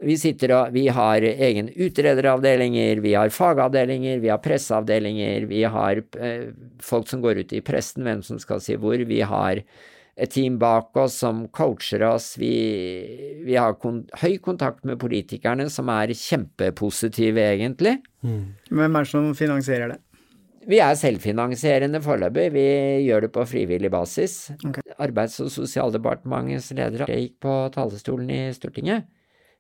[0.07, 6.03] Vi sitter og vi har egen utrederavdelinger, vi har fagavdelinger, vi har presseavdelinger, vi har
[6.20, 6.51] eh,
[6.85, 9.62] folk som går ut i pressen, hvem som skal si hvor, vi har
[10.16, 12.54] et team bak oss som coacher oss, vi,
[13.44, 17.98] vi har kon høy kontakt med politikerne, som er kjempepositive, egentlig.
[18.24, 20.00] Hvem er det som finansierer det?
[20.66, 22.66] Vi er selvfinansierende foreløpig, vi
[23.04, 24.38] gjør det på frivillig basis.
[24.56, 24.82] Okay.
[24.98, 29.06] Arbeids- og sosialdepartementets ledere gikk på talerstolen i Stortinget.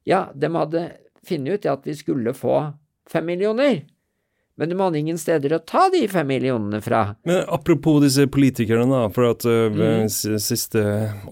[0.08, 0.86] Ja, de hadde
[1.26, 2.56] funnet ut at vi skulle få
[3.10, 3.84] fem millioner,
[4.56, 7.02] men du må ha ingen steder å ta de fem millionene fra.
[7.28, 10.04] Men apropos disse politikerne, da, for at de Mm.
[10.08, 10.80] s- siste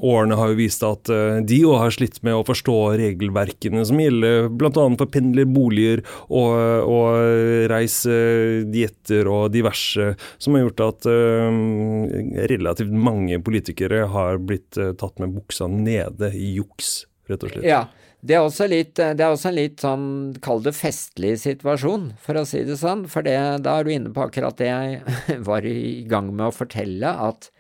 [0.02, 3.96] årene har jo vist at uh, de òg har slitt med å forstå regelverkene som
[4.02, 4.70] gjelder bl.a.
[4.98, 6.52] for pendlerboliger og,
[6.84, 15.18] og reisedietter og diverse, som har gjort at uh, relativt mange politikere har blitt tatt
[15.22, 17.64] med buksa nede i juks, rett og slett.
[17.68, 17.84] Ja,
[18.24, 20.06] det er også litt, det er også en litt sånn,
[20.44, 24.12] kall det festlig situasjon, for å si det sånn, for det, da er du inne
[24.16, 27.50] på akkurat det jeg var i gang med å fortelle, at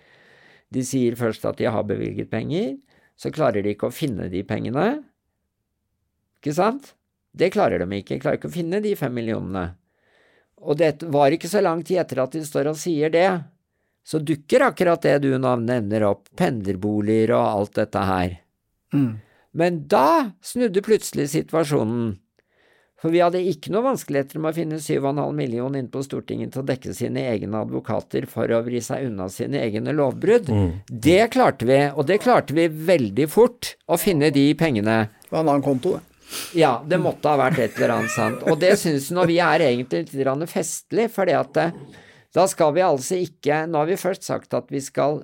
[0.72, 2.78] de sier først at de har bevilget penger,
[3.20, 4.86] så klarer de ikke å finne de pengene,
[6.40, 6.94] ikke sant?
[7.34, 9.74] Det klarer de ikke, klarer ikke å finne de fem millionene.
[10.64, 13.28] Og det var ikke så lang tid etter at de står og sier det,
[14.04, 18.36] så dukker akkurat det du nå nevner opp, pendlerboliger og alt dette her.
[18.96, 19.14] Mm.
[19.54, 22.14] Men da snudde plutselig situasjonen,
[23.00, 26.62] for vi hadde ikke noe vanskeligheter med å finne 7,5 millioner inn på Stortinget til
[26.62, 30.48] å dekke sine egne advokater for å vri seg unna sine egne lovbrudd.
[30.88, 35.02] Det klarte vi, og det klarte vi veldig fort, å finne de pengene.
[35.20, 36.08] Det var en annen konto, det.
[36.56, 38.42] Ja, det måtte ha vært et eller annet sant.
[38.48, 41.76] Og det syns nå vi er egentlig litt festlig, fordi eh,
[42.34, 45.22] da skal vi altså ikke Nå har vi først sagt at vi skal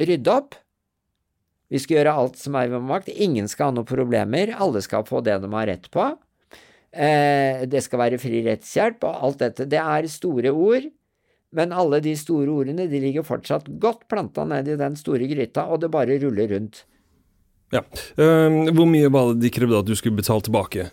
[0.00, 0.56] rydde opp.
[1.72, 3.10] Vi skal gjøre alt som er i vår makt.
[3.10, 4.54] Ingen skal ha noen problemer.
[4.54, 6.10] Alle skal få det de har rett på.
[6.96, 9.66] Eh, det skal være fri rettshjelp og alt dette.
[9.68, 10.86] Det er store ord,
[11.56, 15.66] men alle de store ordene de ligger fortsatt godt planta ned i den store gryta,
[15.66, 16.84] og det bare ruller rundt.
[17.74, 17.82] Ja.
[18.14, 20.88] Eh, hvor mye var det de krevde at du skulle betale tilbake?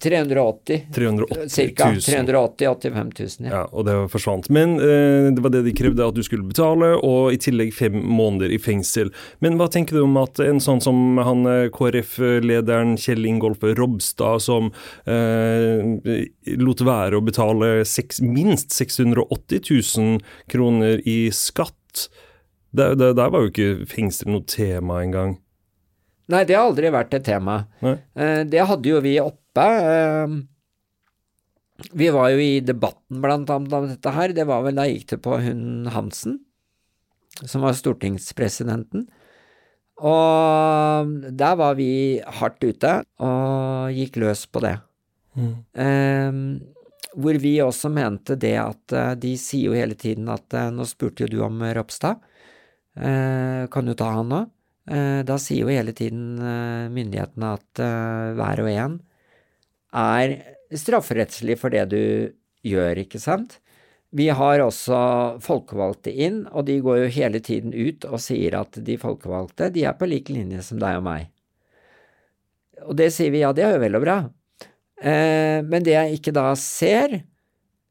[0.00, 2.00] 380 380 Cirka 000.
[2.00, 3.52] 380 85 000, ja.
[3.52, 4.50] Ja, og det forsvant.
[4.54, 7.96] Men eh, det var det de krevde at du skulle betale, og i tillegg fem
[7.96, 9.12] måneder i fengsel.
[9.44, 14.44] Men hva tenker du om at en sånn som han eh, KrF-lederen Kjell Ingolf Robstad,
[14.44, 14.72] som
[15.08, 16.22] eh,
[16.58, 19.64] lot være å betale seks, minst 680
[19.98, 20.22] 000
[20.52, 21.74] kroner i skatt
[22.70, 25.38] Der, der, der var jo ikke fengsel noe tema engang.
[26.28, 27.62] Nei, det har aldri vært et tema.
[27.82, 29.64] Eh, Det hadde jo vi oppe.
[29.64, 30.26] eh,
[31.94, 35.06] Vi var jo i debatten blant annet om dette her, det var vel da gikk
[35.12, 36.40] det på hun Hansen,
[37.46, 39.06] som var stortingspresidenten.
[39.98, 44.74] Og der var vi hardt ute og gikk løs på det.
[45.38, 45.54] Mm.
[45.74, 46.32] Eh,
[47.18, 50.84] hvor vi også mente det at eh, de sier jo hele tiden at eh, Nå
[50.86, 52.18] spurte jo du om Ropstad,
[52.98, 54.40] eh, kan du ta han nå?
[54.88, 57.82] Eh, da sier jo hele tiden eh, myndighetene at
[58.38, 58.98] hver og en
[59.98, 60.34] er
[60.76, 62.02] strafferettslig for det du
[62.66, 63.58] gjør, ikke sant?
[64.10, 64.98] Vi har også
[65.44, 69.84] folkevalgte inn, og de går jo hele tiden ut og sier at de folkevalgte, de
[69.84, 71.28] er på lik linje som deg og meg.
[72.86, 74.18] Og det sier vi, ja, det er jo vel og bra.
[74.98, 77.18] Eh, men det jeg ikke da ser,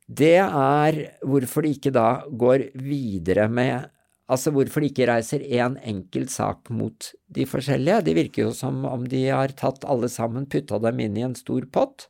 [0.08, 3.92] det er hvorfor de ikke da går videre med
[4.28, 8.02] Altså hvorfor de ikke reiser én en enkelt sak mot de forskjellige.
[8.04, 11.38] Det virker jo som om de har tatt alle sammen, putta dem inn i en
[11.38, 12.10] stor pott,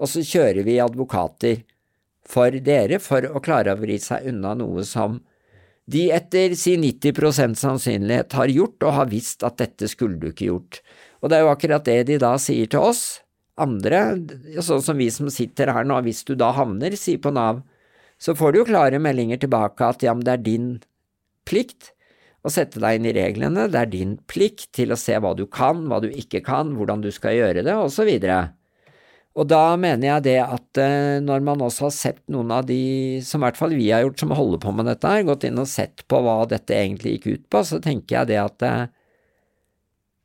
[0.00, 1.60] og så kjører vi advokater
[2.28, 5.20] for dere for å klare å vri seg unna noe som
[5.92, 10.48] de etter si 90% sannsynlighet har gjort og har visst at dette skulle du ikke
[10.48, 10.78] gjort.
[11.20, 13.20] Og det er jo akkurat det de da sier til oss,
[13.60, 14.16] andre,
[14.64, 17.60] sånn som vi som sitter her nå, hvis du da havner, sier på Nav,
[18.22, 20.70] så får du jo klare meldinger tilbake at ja, men det er din
[21.48, 21.92] plikt
[22.42, 25.44] å sette deg inn i reglene, det er din plikt til å se hva du
[25.46, 28.54] kan, hva du ikke kan, hvordan du skal gjøre det, og så videre.
[29.32, 33.20] Og da mener jeg det at eh, når man også har sett noen av de,
[33.24, 35.60] som i hvert fall vi har gjort som holder på med dette her, gått inn
[35.62, 38.82] og sett på hva dette egentlig gikk ut på, så tenker jeg det at eh,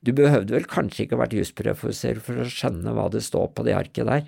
[0.04, 3.78] du behøvde vel kanskje ikke vært jusprofessor for å skjønne hva det står på det
[3.78, 4.28] arket der.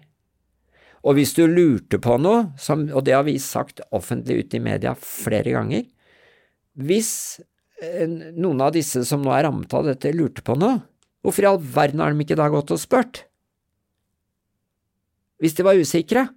[1.08, 4.64] Og hvis du lurte på noe, som, og det har vi sagt offentlig ute i
[4.64, 5.86] media flere ganger,
[6.80, 7.12] hvis
[7.84, 10.80] eh, noen av disse som nå er rammet av dette, lurte på noe,
[11.24, 13.26] hvorfor i all verden har de ikke da gått og spurt?
[15.40, 16.28] hvis de var usikre.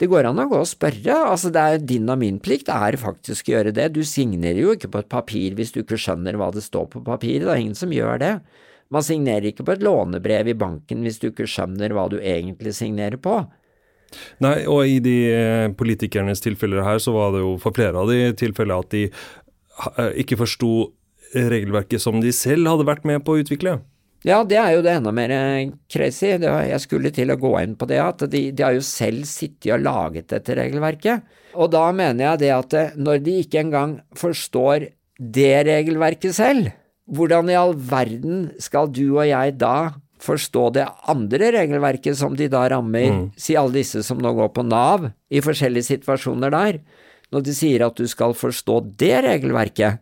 [0.00, 2.96] Det går an å gå og spørre, altså det er din og min plikt er
[2.96, 6.38] faktisk å gjøre det, du signerer jo ikke på et papir hvis du ikke skjønner
[6.40, 8.34] hva det står på papiret, det er ingen som gjør det.
[8.90, 12.72] Man signerer ikke på et lånebrev i banken hvis du ikke skjønner hva du egentlig
[12.78, 13.42] signerer på.
[14.42, 18.10] Nei, og i de eh, politikernes tilfeller her, så var det jo for flere av
[18.10, 20.72] de tilfeller at de eh, ikke forsto
[21.30, 23.78] regelverket som de selv hadde vært med på å utvikle.
[24.26, 26.34] Ja, det er jo det enda mer eh, crazy.
[26.36, 29.70] Jeg skulle til å gå inn på det, at de, de har jo selv sittet
[29.76, 31.38] og laget dette regelverket.
[31.56, 34.90] Og da mener jeg det at når de ikke engang forstår
[35.20, 36.70] det regelverket selv,
[37.10, 42.48] hvordan i all verden skal du og jeg da forstå det andre regelverket som de
[42.52, 43.24] da rammer, mm.
[43.40, 46.80] si alle disse som nå går på Nav i forskjellige situasjoner der,
[47.30, 50.00] når de sier at du skal forstå det regelverket,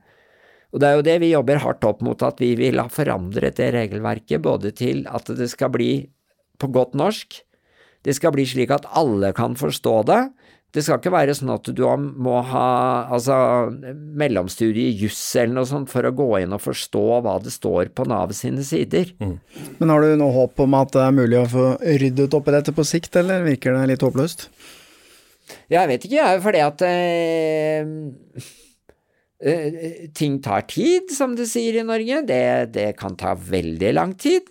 [0.69, 3.57] og det er jo det vi jobber hardt opp mot, at vi vil ha forandret
[3.57, 5.93] det regelverket både til at det skal bli
[6.61, 7.39] på godt norsk,
[8.05, 10.21] det skal bli slik at alle kan forstå det.
[10.75, 11.81] Det skal ikke være sånn at du
[12.21, 12.67] må ha
[13.17, 13.37] altså,
[14.21, 17.89] mellomstudie i juss eller noe sånt for å gå inn og forstå hva det står
[17.97, 19.15] på Nav sine sider.
[19.23, 19.39] Mm.
[19.81, 21.67] Men har du noe håp om at det er mulig å få
[22.05, 24.49] ryddet opp i dette på sikt, eller virker det litt håpløst?
[25.73, 28.49] Jeg vet ikke, jeg, fordi at eh,
[29.39, 32.23] Eh, ting tar tid, som de sier i Norge.
[32.27, 32.45] Det,
[32.75, 34.49] det kan ta veldig lang tid.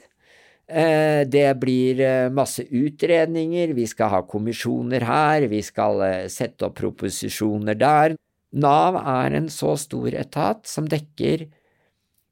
[0.68, 6.76] Eh, det blir eh, masse utredninger, vi skal ha kommisjoner her, vi skal sette opp
[6.82, 8.18] proposisjoner der.
[8.52, 11.46] Nav er en så stor etat som dekker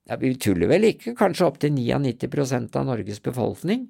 [0.05, 3.87] ja, Vi tuller vel ikke, kanskje opptil 99 av Norges befolkning.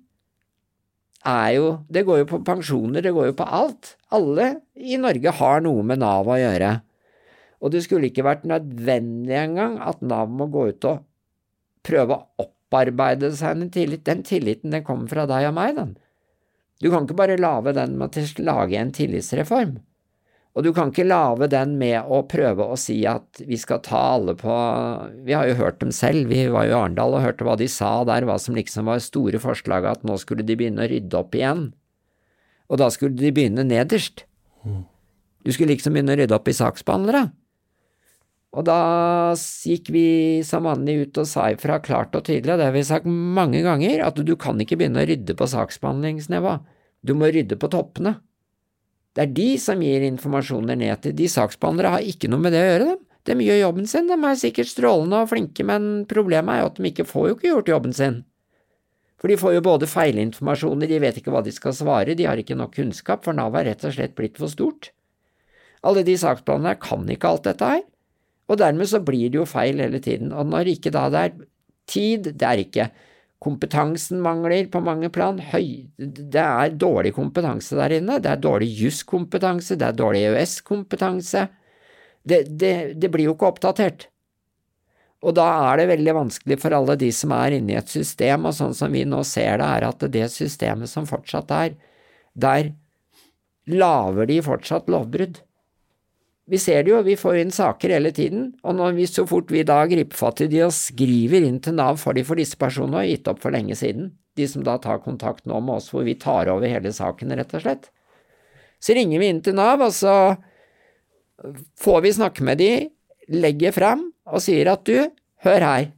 [1.25, 3.95] Jo, det går jo på pensjoner, det går jo på alt.
[4.13, 6.69] Alle i Norge har noe med Nav å gjøre.
[7.65, 11.01] Og det skulle ikke vært nødvendig engang at Nav må gå ut og
[11.85, 14.05] prøve å opparbeide seg en tillit.
[14.05, 15.95] Den tilliten, den kommer fra deg og meg, den.
[16.83, 19.77] Du kan ikke bare lage den med å lage en tillitsreform.
[20.55, 23.99] Og du kan ikke lage den med å prøve å si at vi skal ta
[24.15, 24.53] alle på
[25.27, 27.67] Vi har jo hørt dem selv, vi var jo i Arendal og hørte hva de
[27.67, 31.19] sa der, hva som liksom var store forslag, at nå skulle de begynne å rydde
[31.19, 31.73] opp igjen.
[32.71, 34.23] Og da skulle de begynne nederst.
[34.63, 34.85] Mm.
[35.43, 37.27] Du skulle liksom begynne å rydde opp i saksbehandlere.
[38.55, 40.07] Og da gikk vi
[40.47, 43.59] som vanlig ut og sa ifra klart og tydelig, og det har vi sagt mange
[43.65, 46.53] ganger, at du kan ikke begynne å rydde på saksbehandlingsnivå,
[47.05, 48.15] du må rydde på toppene.
[49.15, 52.63] Det er de som gir informasjoner ned til de saksbehandlere, har ikke noe med det
[52.63, 53.03] å gjøre, dem.
[53.25, 56.79] De gjør jobben sin, de er sikkert strålende og flinke, men problemet er jo at
[56.79, 58.19] de ikke får jo ikke gjort jobben sin.
[59.19, 62.37] For de får jo både feilinformasjoner, de vet ikke hva de skal svare, de har
[62.37, 64.91] ikke nok kunnskap, for Nav er rett og slett blitt for stort.
[65.85, 67.83] Alle de saksbehandlerne kan ikke alt dette her.
[68.49, 70.31] Og dermed så blir det jo feil hele tiden.
[70.35, 71.35] Og når ikke da det er
[71.89, 72.89] tid, det er ikke
[73.45, 75.37] Kompetansen mangler på mange plan.
[75.51, 78.17] Høy, det er dårlig kompetanse der inne.
[78.23, 81.43] Det er dårlig juskompetanse, det er dårlig EØS-kompetanse.
[82.25, 84.07] Det, det, det blir jo ikke oppdatert.
[85.25, 88.47] Og da er det veldig vanskelig for alle de som er inne i et system,
[88.49, 91.77] og sånn som vi nå ser det, er at det systemet som fortsatt er,
[92.33, 92.71] der
[93.69, 95.41] lager de fortsatt lovbrudd.
[96.45, 99.49] Vi ser det jo, vi får inn saker hele tiden, og når vi, så fort
[99.49, 102.59] vi da griper fatt i de og skriver inn til Nav for de for disse
[102.61, 105.89] personene, har gitt opp for lenge siden, de som da tar kontakt nå med oss
[105.89, 107.89] hvor vi tar over hele saken, rett og slett.
[108.77, 110.35] Så ringer vi inn til Nav, og så
[111.81, 112.71] får vi snakke med de,
[113.33, 115.09] legger frem og sier at du,
[115.45, 115.91] hør her,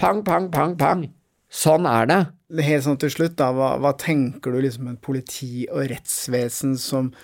[0.00, 1.06] pang, pang, pang, pang,
[1.46, 2.20] sånn er det.
[2.66, 7.14] Helt sånn til slutt, da, hva, hva tenker du liksom et politi og rettsvesen som,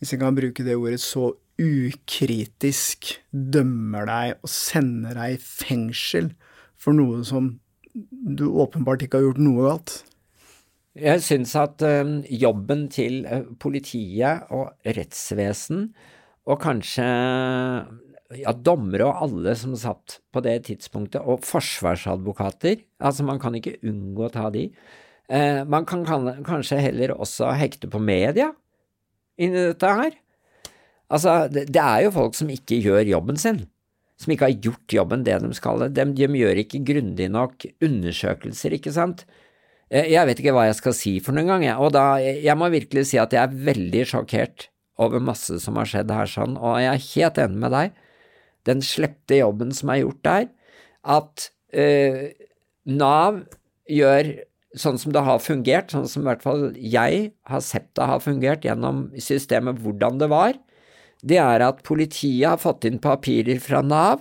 [0.00, 6.32] hvis jeg kan bruke det ordet, så ukritisk dømmer deg og sender deg i fengsel
[6.80, 7.54] for noe som
[7.94, 9.94] du åpenbart ikke har gjort noe galt?
[10.94, 15.88] Jeg syns at uh, jobben til uh, politiet og rettsvesen,
[16.44, 17.06] og kanskje
[18.38, 23.78] ja, dommere og alle som satt på det tidspunktet, og forsvarsadvokater, altså man kan ikke
[23.82, 24.68] unngå å ta de,
[25.28, 28.50] Eh, man kan, kan kanskje heller også hekte på media
[29.40, 30.18] inni dette her.
[31.12, 33.64] Altså, det, det, er jo folk som ikke gjør jobben sin,
[34.20, 35.86] som ikke har gjort jobben det de skal.
[35.92, 39.26] De, de gjør ikke grundig nok undersøkelser, ikke sant.
[39.90, 41.76] Eh, jeg vet ikke hva jeg skal si for noen gang, jeg.
[41.78, 44.68] Og da, jeg må virkelig si at jeg er veldig sjokkert
[45.02, 48.00] over masse som har skjedd her sånn, og jeg er helt enig med deg.
[48.64, 50.48] Den slepte jobben som er gjort der,
[51.04, 52.20] at uh,
[52.88, 53.42] Nav
[53.90, 54.30] gjør
[54.78, 58.22] sånn som det har fungert, sånn som i hvert fall jeg har sett det har
[58.22, 60.56] fungert gjennom systemet hvordan det var,
[61.24, 64.20] det er at politiet har fått inn papirer fra Nav.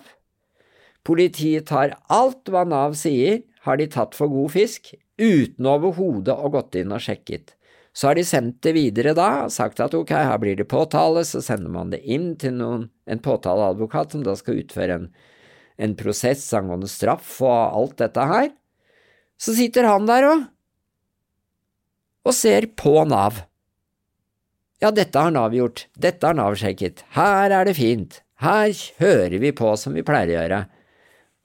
[1.03, 6.51] Politiet tar alt hva Nav sier, har de tatt for god fisk, uten overhodet å
[6.51, 7.55] gått inn og sjekket.
[7.93, 11.43] Så har de sendt det videre da, sagt at ok, her blir det påtale, så
[11.45, 15.07] sender man det inn til noen, en påtaleadvokat som da skal utføre en,
[15.77, 18.49] en prosess angående straff og alt dette her.
[19.37, 20.47] Så sitter han der òg,
[22.23, 23.43] og ser på Nav.
[24.83, 29.37] Ja, dette har Nav gjort, dette har Nav sjekket, her er det fint, her hører
[29.39, 30.57] vi på som vi pleier å gjøre.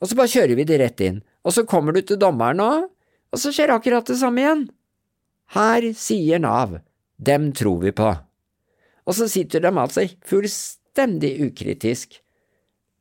[0.02, 2.70] Og så bare kjører vi det rett inn, og så kommer du til dommeren nå,
[3.30, 4.64] og så skjer akkurat det samme igjen.
[5.54, 6.80] Her sier Nav,
[7.14, 8.10] dem tror vi på.
[9.06, 12.18] Og så sitter de altså fullstendig ukritisk,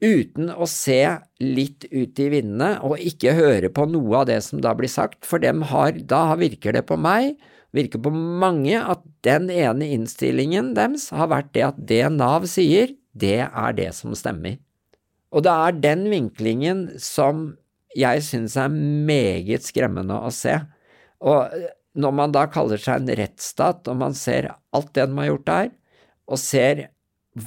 [0.06, 1.02] uten å se
[1.42, 5.24] litt ut i vindene og ikke høre på noe av det som da blir sagt,
[5.26, 7.34] for dem har, da virker det på meg
[7.78, 12.96] virker på mange at den ene innstillingen deres har vært det at det Nav sier,
[13.18, 14.58] det er det som stemmer.
[15.34, 17.58] Og det er den vinklingen som
[17.98, 20.56] jeg synes er meget skremmende å se.
[21.24, 21.54] Og
[21.98, 25.48] når man da kaller seg en rettsstat, og man ser alt det de har gjort
[25.50, 25.72] der,
[26.28, 26.88] og ser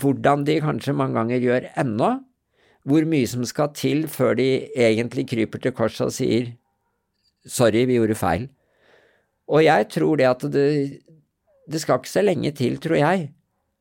[0.00, 2.10] hvordan de kanskje mange ganger gjør ennå,
[2.88, 6.54] hvor mye som skal til før de egentlig kryper til korset og sier
[7.46, 8.48] sorry, vi gjorde feil.
[9.50, 10.66] Og jeg tror det at det,
[11.70, 13.30] det skal ikke så lenge til, tror jeg,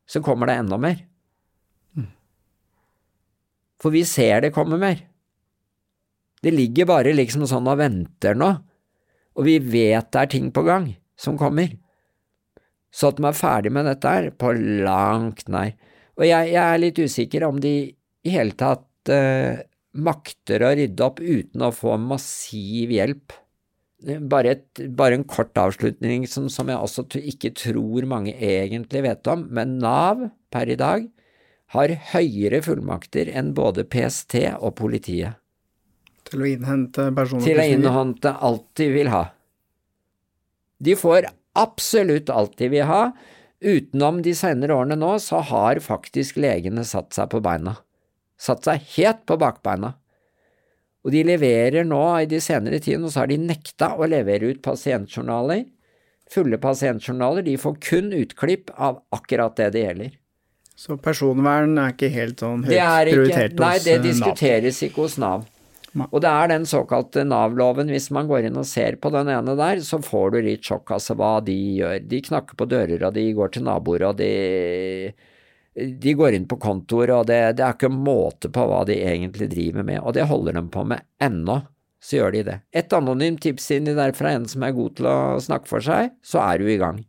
[0.09, 1.03] så kommer det enda mer.
[3.79, 5.05] For vi ser det komme mer.
[6.43, 8.49] Det ligger bare liksom sånn og venter nå,
[9.39, 10.89] og vi vet det er ting på gang
[11.19, 11.71] som kommer.
[12.91, 15.75] Så at de er ferdig med dette her, på langt nær.
[16.19, 17.73] Og jeg, jeg er litt usikker om de
[18.25, 19.61] i hele tatt eh,
[19.99, 23.35] makter å rydde opp uten å få massiv hjelp
[24.01, 29.27] bare, et, bare, en kort avslutning som, som, jeg også ikke tror mange egentlig vet
[29.31, 31.09] om, men Nav per i dag
[31.75, 35.37] har høyere fullmakter enn både PST og politiet.
[36.29, 37.59] Til å innhente personopplysninger?
[37.59, 39.25] Til å innhente alt de vil ha.
[40.79, 41.29] De får
[41.59, 43.03] absolutt alt de vil ha.
[43.59, 47.75] Utenom de senere årene nå, så har faktisk legene satt seg på beina.
[48.39, 49.97] Satt seg helt på bakbeina.
[51.05, 54.51] Og de leverer nå i de senere tidene, og så har de nekta å levere
[54.51, 55.63] ut pasientjournaler.
[56.29, 57.45] Fulle pasientjournaler.
[57.47, 60.17] De får kun utklipp av akkurat det det gjelder.
[60.79, 63.65] Så personvern er ikke helt sånn høyt prioritert hos Nav?
[63.65, 65.47] Nei, det eh, diskuteres ikke hos Nav.
[66.05, 69.55] Og det er den såkalte Nav-loven, hvis man går inn og ser på den ene
[69.57, 71.97] der, så får du litt sjokk, altså hva de gjør.
[72.05, 74.31] De knakker på dører, og de går til naboer, og de
[75.75, 79.49] de går inn på kontoer, og det, det, er ikke måte på hva de egentlig
[79.51, 81.59] driver med, og det holder de på med ennå,
[82.03, 82.57] så gjør de det.
[82.71, 86.13] Et anonymt tips inni der fra en som er god til å snakke for seg,
[86.25, 87.01] så er du i gang.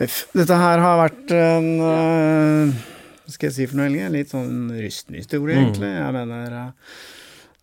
[0.00, 2.76] Dette her har vært en uh,
[3.26, 4.06] Hva skal jeg si for noe, Helge?
[4.14, 5.60] Litt sånn rystende historie, mm.
[5.60, 5.90] egentlig.
[5.92, 6.94] Jeg mener uh,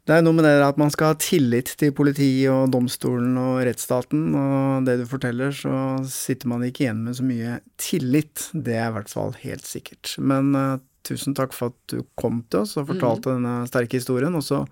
[0.08, 3.58] Det er noe med det at man skal ha tillit til politiet og domstolen og
[3.68, 8.46] rettsstaten, og det du forteller, så sitter man ikke igjen med så mye tillit.
[8.56, 10.14] Det er i hvert fall helt sikkert.
[10.24, 13.36] Men uh, tusen takk for at du kom til oss og fortalte mm.
[13.36, 14.64] denne sterke historien, og så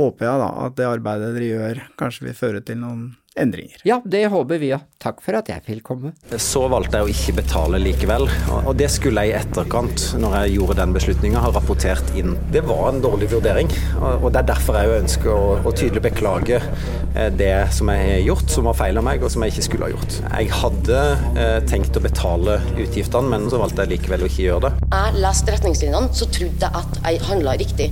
[0.00, 3.04] håper jeg da at det arbeidet dere gjør, kanskje vil føre til noen
[3.40, 3.80] endringer.
[3.88, 4.84] Ja, det håper vi òg.
[4.98, 6.10] Takk for at jeg fikk komme.
[6.42, 8.26] Så valgte jeg å ikke betale likevel,
[8.58, 12.34] og det skulle jeg i etterkant, når jeg gjorde den beslutninga, ha rapportert inn.
[12.52, 13.70] Det var en dårlig vurdering,
[14.00, 18.24] og det er derfor jeg ønsker å, å tydelig beklage eh, det som jeg har
[18.26, 20.18] gjort, som var feil av meg, og som jeg ikke skulle ha gjort.
[20.26, 21.04] Jeg hadde
[21.44, 24.90] eh, tenkt å betale utgiftene, men så valgte jeg likevel å ikke gjøre det.
[24.90, 27.90] Jeg leste retningslinjene, så trodde jeg at jeg handla riktig.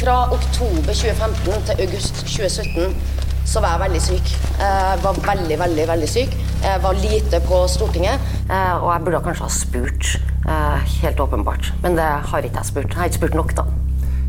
[0.00, 4.32] Fra oktober 2015 til august 2017 så var jeg veldig syk.
[4.60, 6.34] Jeg var veldig, veldig veldig syk.
[6.62, 8.26] Jeg var lite på Stortinget.
[8.46, 10.10] Eh, og jeg burde kanskje ha spurt,
[10.46, 11.72] eh, helt åpenbart.
[11.82, 12.88] Men det har ikke jeg spurt.
[12.88, 13.64] Jeg har ikke spurt nok, da.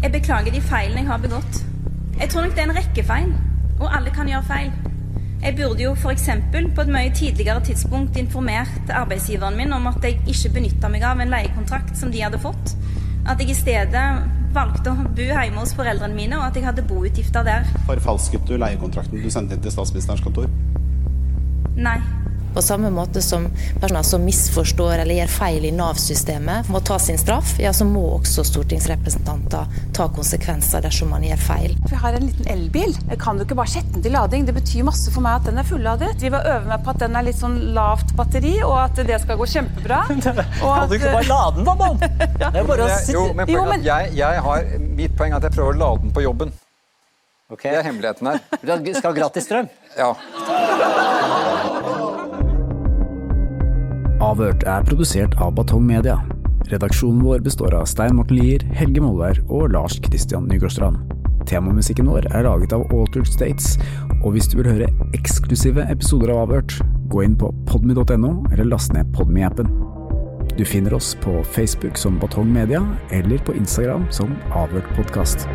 [0.03, 1.61] Jeg beklager de feilene jeg har begått.
[2.19, 3.33] Jeg tror nok det er en rekke feil,
[3.79, 4.71] og alle kan gjøre feil.
[5.43, 6.29] Jeg burde jo f.eks.
[6.75, 11.19] på et mye tidligere tidspunkt informert arbeidsgiveren min om at jeg ikke benytta meg av
[11.19, 12.75] en leiekontrakt som de hadde fått.
[13.25, 14.05] At jeg i stedet
[14.55, 17.67] valgte å bo hjemme hos foreldrene mine, og at jeg hadde boutgifter der.
[17.87, 20.49] Forfalsket du leiekontrakten du sendte inn til statsministerens kontor?
[21.77, 21.99] Nei.
[22.53, 23.47] På samme måte som
[23.79, 28.03] personer som misforstår eller gjør feil i Nav-systemet, må ta sin straff, ja, så må
[28.17, 31.75] også stortingsrepresentanter ta konsekvenser dersom man gjør feil.
[31.89, 32.95] Vi har en liten elbil.
[33.09, 34.47] Jeg kan jo ikke bare sette den til lading.
[34.47, 36.13] Det betyr masse for meg at den er fulladet.
[36.21, 39.21] Vi var øve meg på at den er litt sånn lavt batteri, og at det
[39.23, 40.01] skal gå kjempebra.
[40.09, 42.01] kan du ikke bare lade den, da, mann?
[42.41, 43.85] Det er bare å sitte Jo, men, jo, men...
[43.85, 46.51] Jeg, jeg har, mitt poeng er at jeg prøver å lade den på jobben.
[47.51, 47.71] Okay.
[47.71, 48.39] Det er hemmeligheten her.
[48.79, 49.67] Du skal ha gratis strøm?
[49.97, 50.13] Ja.
[54.21, 56.19] Avhørt er produsert av Batong Media.
[56.69, 60.99] Redaksjonen vår består av Stein Morten Lier, Helge Molvær og Lars Christian Nygårdstrand.
[61.49, 63.79] Temamusikken vår er laget av Altered States,
[64.21, 66.77] og hvis du vil høre eksklusive episoder av Avhørt,
[67.09, 69.73] gå inn på podmy.no eller last ned Podmy-appen.
[70.53, 75.49] Du finner oss på Facebook som Batong Media, eller på Instagram som Avhørt podkast.